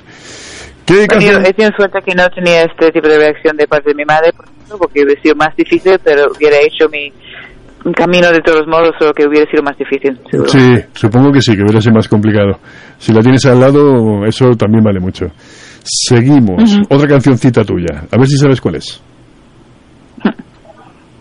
¿Qué 0.86 1.04
He 1.04 1.06
tenido, 1.06 1.32
canción? 1.34 1.46
he 1.46 1.52
tenido 1.52 1.72
suerte 1.76 1.98
que 2.04 2.14
no 2.14 2.28
tenía 2.30 2.62
este 2.62 2.90
tipo 2.90 3.08
de 3.08 3.18
reacción 3.18 3.56
de 3.56 3.66
parte 3.66 3.90
de 3.90 3.94
mi 3.94 4.04
madre, 4.04 4.32
por 4.32 4.44
ejemplo, 4.46 4.78
porque 4.78 5.02
hubiera 5.04 5.20
sido 5.22 5.34
más 5.36 5.54
difícil, 5.56 5.98
pero 6.02 6.26
hubiera 6.36 6.56
hecho 6.58 6.88
mi 6.90 7.12
camino 7.94 8.30
de 8.30 8.40
todos 8.40 8.66
modos, 8.66 8.90
solo 8.98 9.12
que 9.12 9.26
hubiera 9.26 9.48
sido 9.50 9.62
más 9.62 9.76
difícil. 9.76 10.18
seguro. 10.30 10.48
Sí, 10.48 10.76
supongo 10.94 11.32
que 11.32 11.40
sí, 11.40 11.54
que 11.56 11.62
hubiera 11.62 11.80
sido 11.80 11.94
más 11.94 12.08
complicado. 12.08 12.58
Si 12.98 13.12
la 13.12 13.20
tienes 13.20 13.44
al 13.46 13.60
lado, 13.60 14.24
eso 14.26 14.50
también 14.56 14.84
vale 14.84 15.00
mucho. 15.00 15.26
Seguimos. 15.84 16.78
Otra 16.88 17.08
cancioncita 17.08 17.64
tuya. 17.64 18.04
A 18.10 18.16
ver 18.16 18.26
si 18.26 18.36
sabes 18.36 18.60
cuál 18.60 18.76
es. 18.76 19.02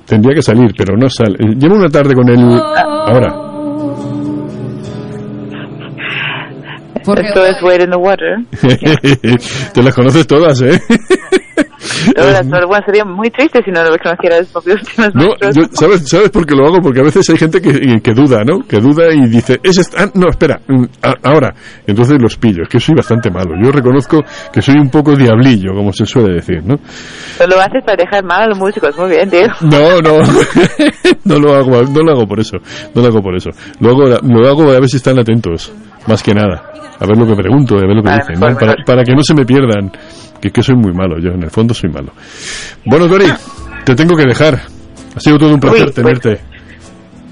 Tendría 0.06 0.36
que 0.36 0.41
salir, 0.41 0.71
pero 0.78 0.95
no 0.97 1.10
sale. 1.10 1.38
Llevo 1.58 1.76
una 1.76 1.89
tarde 1.89 2.13
con 2.13 2.30
el... 2.30 2.60
Ahora. 2.60 3.51
Esto 7.02 7.46
es 7.46 7.62
Wade 7.62 7.84
in 7.84 7.90
the 7.92 7.98
Water. 7.98 8.38
Te 9.74 9.84
las 9.84 9.96
conoces 9.96 10.26
todas, 10.28 10.62
¿eh? 10.62 10.80
Todo- 12.16 12.68
bueno, 12.68 12.84
sería 12.86 13.06
muy 13.06 13.30
triste 13.30 13.60
si 13.64 13.72
no 13.72 13.84
lo 13.84 13.90
conociera 13.98 14.40
los 14.40 14.48
propios 14.50 14.82
temas 14.96 15.14
No, 15.14 15.28
yo- 15.54 15.64
¿sabes, 15.74 16.08
¿sabes 16.08 16.30
por 16.30 16.46
qué 16.46 16.56
lo 16.56 16.66
hago? 16.68 16.80
Porque 16.82 17.00
a 17.00 17.04
veces 17.04 17.28
hay 17.30 17.38
gente 17.38 17.62
que, 17.62 17.72
que 18.02 18.14
duda, 18.14 18.44
¿no? 18.46 18.60
Que 18.68 18.80
duda 18.80 19.12
y 19.14 19.28
dice, 19.28 19.60
es 19.64 19.78
esta- 19.78 20.04
ah, 20.04 20.12
no, 20.16 20.30
espera, 20.30 20.60
mm, 20.68 20.84
a- 21.02 21.30
ahora. 21.30 21.54
Entonces 21.86 22.18
los 22.22 22.38
pillo, 22.38 22.64
es 22.64 22.70
que 22.70 22.80
soy 22.80 22.96
bastante 22.96 23.30
malo. 23.30 23.52
Yo 23.62 23.72
reconozco 23.72 24.20
que 24.52 24.62
soy 24.62 24.76
un 24.80 24.90
poco 24.90 25.16
diablillo, 25.16 25.74
como 25.76 25.92
se 25.94 26.06
suele 26.06 26.36
decir, 26.36 26.64
¿no? 26.64 26.76
Pero 27.38 27.56
lo 27.56 27.60
haces 27.62 27.84
para 27.86 27.98
dejar 28.04 28.24
mal 28.24 28.44
a 28.44 28.48
los 28.48 28.58
músicos. 28.60 28.98
Muy 28.98 29.10
bien, 29.10 29.30
tío. 29.30 29.48
No, 29.62 30.02
no, 30.02 30.20
no 31.26 31.40
lo 31.40 31.56
hago, 31.56 31.82
no 31.84 32.02
lo 32.02 32.12
hago 32.14 32.28
por 32.28 32.40
eso, 32.40 32.58
no 32.96 33.02
lo 33.02 33.08
hago 33.08 33.22
por 33.22 33.36
eso. 33.36 33.50
Lo 33.80 33.90
hago, 33.92 34.04
lo 34.24 34.48
hago 34.48 34.64
a 34.72 34.80
ver 34.80 34.88
si 34.88 34.98
están 34.98 35.20
atentos, 35.20 35.72
más 36.08 36.24
que 36.24 36.34
nada, 36.34 36.72
a 37.00 37.06
ver 37.06 37.18
lo 37.18 37.26
que 37.26 37.36
pregunto, 37.36 37.78
a 37.78 37.82
ver 37.82 37.96
lo 37.96 38.02
que 38.02 38.10
Vale, 38.10 38.24
dicen, 38.28 38.40
para, 38.40 38.76
para 38.86 39.04
que 39.04 39.14
no 39.14 39.24
se 39.24 39.34
me 39.34 39.46
pierdan, 39.46 39.92
que 40.40 40.48
es 40.48 40.54
que 40.54 40.64
soy 40.64 40.76
muy 40.76 40.94
malo, 40.94 41.20
yo 41.20 41.32
en 41.32 41.44
el 41.44 41.50
fondo 41.50 41.74
soy 41.74 41.90
malo. 41.90 42.12
Bueno, 42.86 43.08
Dori, 43.08 43.28
te 43.86 43.96
tengo 43.96 44.16
que 44.16 44.26
dejar. 44.26 44.60
Ha 45.16 45.20
sido 45.20 45.38
todo 45.38 45.54
un 45.54 45.60
placer 45.60 45.88
Uy, 45.88 45.92
pues, 45.94 45.96
tenerte. 45.96 46.42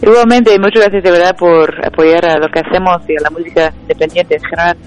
Igualmente, 0.01 0.57
muchas 0.59 0.83
gracias 0.83 1.03
de 1.03 1.11
verdad 1.11 1.35
por 1.37 1.85
apoyar 1.85 2.25
a 2.25 2.37
lo 2.37 2.47
que 2.47 2.59
hacemos 2.59 2.97
y 3.07 3.13
a 3.13 3.21
la 3.23 3.29
música 3.29 3.73
independiente 3.81 4.35
en 4.35 4.43
general. 4.43 4.77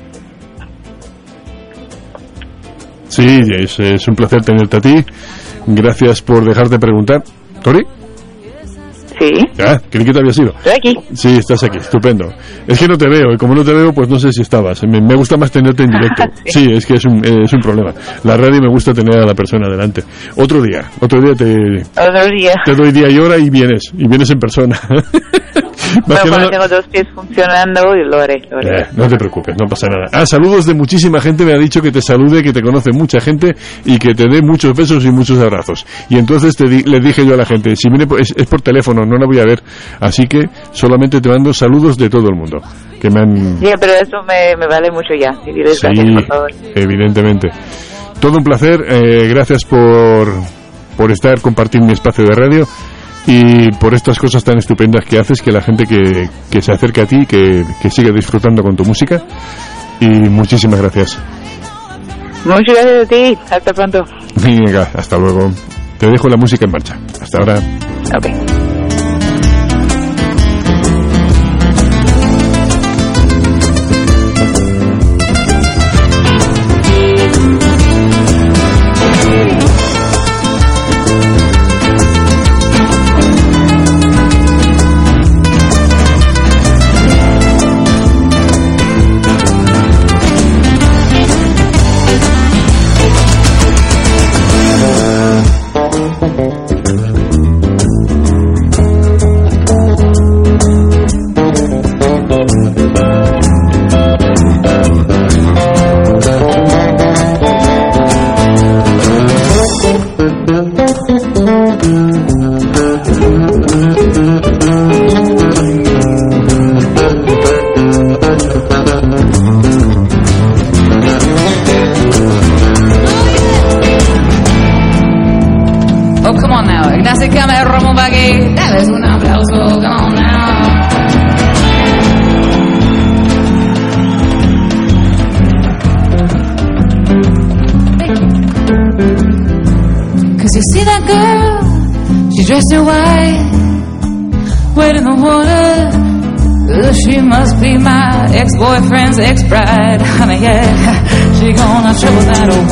Sí, 3.08 3.42
es, 3.58 3.78
es 3.78 4.08
un 4.08 4.14
placer 4.14 4.42
tenerte 4.42 4.78
a 4.78 4.80
ti. 4.80 5.04
Gracias 5.66 6.22
por 6.22 6.44
dejarte 6.44 6.78
preguntar. 6.78 7.22
¿Tori? 7.62 7.84
Sí, 9.22 9.62
Ah, 9.64 9.78
creí 9.90 10.04
que 10.04 10.12
te 10.12 10.18
había 10.18 10.32
sido. 10.32 10.52
estoy 10.56 10.72
aquí. 10.72 10.96
Sí, 11.14 11.36
estás 11.38 11.62
aquí, 11.62 11.78
estupendo. 11.78 12.26
Es 12.66 12.78
que 12.78 12.88
no 12.88 12.96
te 12.98 13.08
veo, 13.08 13.32
y 13.32 13.36
como 13.36 13.54
no 13.54 13.64
te 13.64 13.72
veo, 13.72 13.92
pues 13.92 14.08
no 14.08 14.18
sé 14.18 14.32
si 14.32 14.42
estabas. 14.42 14.82
Me, 14.84 15.00
me 15.00 15.14
gusta 15.14 15.36
más 15.36 15.50
tenerte 15.50 15.84
en 15.84 15.90
directo. 15.90 16.24
Sí, 16.46 16.66
es 16.72 16.84
que 16.86 16.94
es 16.94 17.04
un, 17.04 17.24
eh, 17.24 17.44
es 17.44 17.52
un 17.52 17.60
problema. 17.60 17.92
La 18.24 18.36
radio 18.36 18.60
me 18.60 18.68
gusta 18.68 18.92
tener 18.92 19.16
a 19.18 19.24
la 19.26 19.34
persona 19.34 19.68
delante. 19.68 20.02
Otro 20.36 20.60
día, 20.60 20.90
otro 21.00 21.20
día 21.20 21.34
te, 21.34 21.82
Otro 22.00 22.26
día. 22.36 22.52
te 22.64 22.74
doy 22.74 22.90
día 22.92 23.08
y 23.10 23.18
hora 23.18 23.38
y 23.38 23.48
vienes, 23.48 23.82
y 23.96 24.06
vienes 24.08 24.30
en 24.30 24.38
persona. 24.38 24.78
Bueno, 26.06 26.22
cuando 26.28 26.50
tengo 26.50 26.68
dos 26.68 26.86
pies 26.88 27.04
funcionando, 27.14 27.80
y 27.96 28.08
lo 28.10 28.20
haré, 28.20 28.42
lo 28.50 28.58
haré. 28.58 28.82
Eh, 28.82 28.86
no 28.96 29.08
te 29.08 29.16
preocupes, 29.16 29.54
no 29.60 29.66
pasa 29.68 29.86
nada. 29.88 30.06
Ah, 30.12 30.26
saludos 30.26 30.66
de 30.66 30.74
muchísima 30.74 31.20
gente, 31.20 31.44
me 31.44 31.52
ha 31.54 31.58
dicho 31.58 31.80
que 31.80 31.90
te 31.90 32.00
salude, 32.02 32.42
que 32.42 32.52
te 32.52 32.62
conoce 32.62 32.92
mucha 32.92 33.20
gente 33.20 33.54
y 33.84 33.98
que 33.98 34.14
te 34.14 34.24
dé 34.28 34.42
muchos 34.42 34.76
besos 34.76 35.04
y 35.04 35.10
muchos 35.10 35.38
abrazos. 35.38 35.84
Y 36.08 36.18
entonces 36.18 36.56
te 36.56 36.68
di- 36.68 36.82
le 36.82 37.00
dije 37.00 37.24
yo 37.26 37.34
a 37.34 37.36
la 37.36 37.44
gente, 37.46 37.74
si 37.76 37.88
viene 37.88 38.06
es, 38.20 38.32
es 38.36 38.46
por 38.46 38.60
teléfono, 38.62 39.02
no 39.04 39.16
la 39.16 39.26
voy 39.26 39.38
a 39.38 39.44
ver, 39.44 39.62
así 40.00 40.26
que 40.26 40.48
solamente 40.72 41.20
te 41.20 41.28
mando 41.28 41.52
saludos 41.52 41.96
de 41.98 42.08
todo 42.10 42.28
el 42.28 42.36
mundo. 42.36 42.58
Que 43.00 43.10
me 43.10 43.20
han... 43.20 43.58
Sí, 43.58 43.66
pero 43.80 43.92
eso 43.94 44.22
me, 44.28 44.54
me 44.58 44.66
vale 44.68 44.90
mucho 44.92 45.14
ya. 45.18 45.32
Diles 45.44 45.78
Sí, 45.80 45.86
gracias, 45.88 46.14
por 46.14 46.26
favor. 46.26 46.50
evidentemente. 46.74 47.48
Todo 48.20 48.38
un 48.38 48.44
placer, 48.44 48.80
eh, 48.88 49.26
gracias 49.28 49.64
por, 49.64 50.28
por 50.96 51.10
estar, 51.10 51.40
compartir 51.40 51.80
mi 51.82 51.92
espacio 51.92 52.24
de 52.24 52.34
radio 52.34 52.68
y 53.26 53.70
por 53.72 53.94
estas 53.94 54.18
cosas 54.18 54.42
tan 54.42 54.58
estupendas 54.58 55.04
que 55.04 55.18
haces, 55.18 55.40
que 55.40 55.52
la 55.52 55.62
gente 55.62 55.86
que, 55.86 56.28
que 56.50 56.62
se 56.62 56.72
acerca 56.72 57.02
a 57.02 57.06
ti, 57.06 57.24
que, 57.26 57.64
que 57.80 57.90
sigue 57.90 58.12
disfrutando 58.12 58.62
con 58.62 58.74
tu 58.76 58.84
música. 58.84 59.22
Y 60.00 60.08
muchísimas 60.08 60.80
gracias. 60.80 61.18
Muchas 62.44 62.74
gracias 62.74 63.04
a 63.04 63.06
ti. 63.06 63.38
Hasta 63.50 63.72
pronto. 63.72 64.04
Venga, 64.42 64.90
hasta 64.94 65.16
luego. 65.16 65.52
Te 65.98 66.08
dejo 66.08 66.28
la 66.28 66.36
música 66.36 66.64
en 66.64 66.72
marcha. 66.72 66.98
Hasta 67.20 67.38
ahora. 67.38 67.60
Ok. 68.16 68.51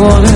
for 0.01 0.30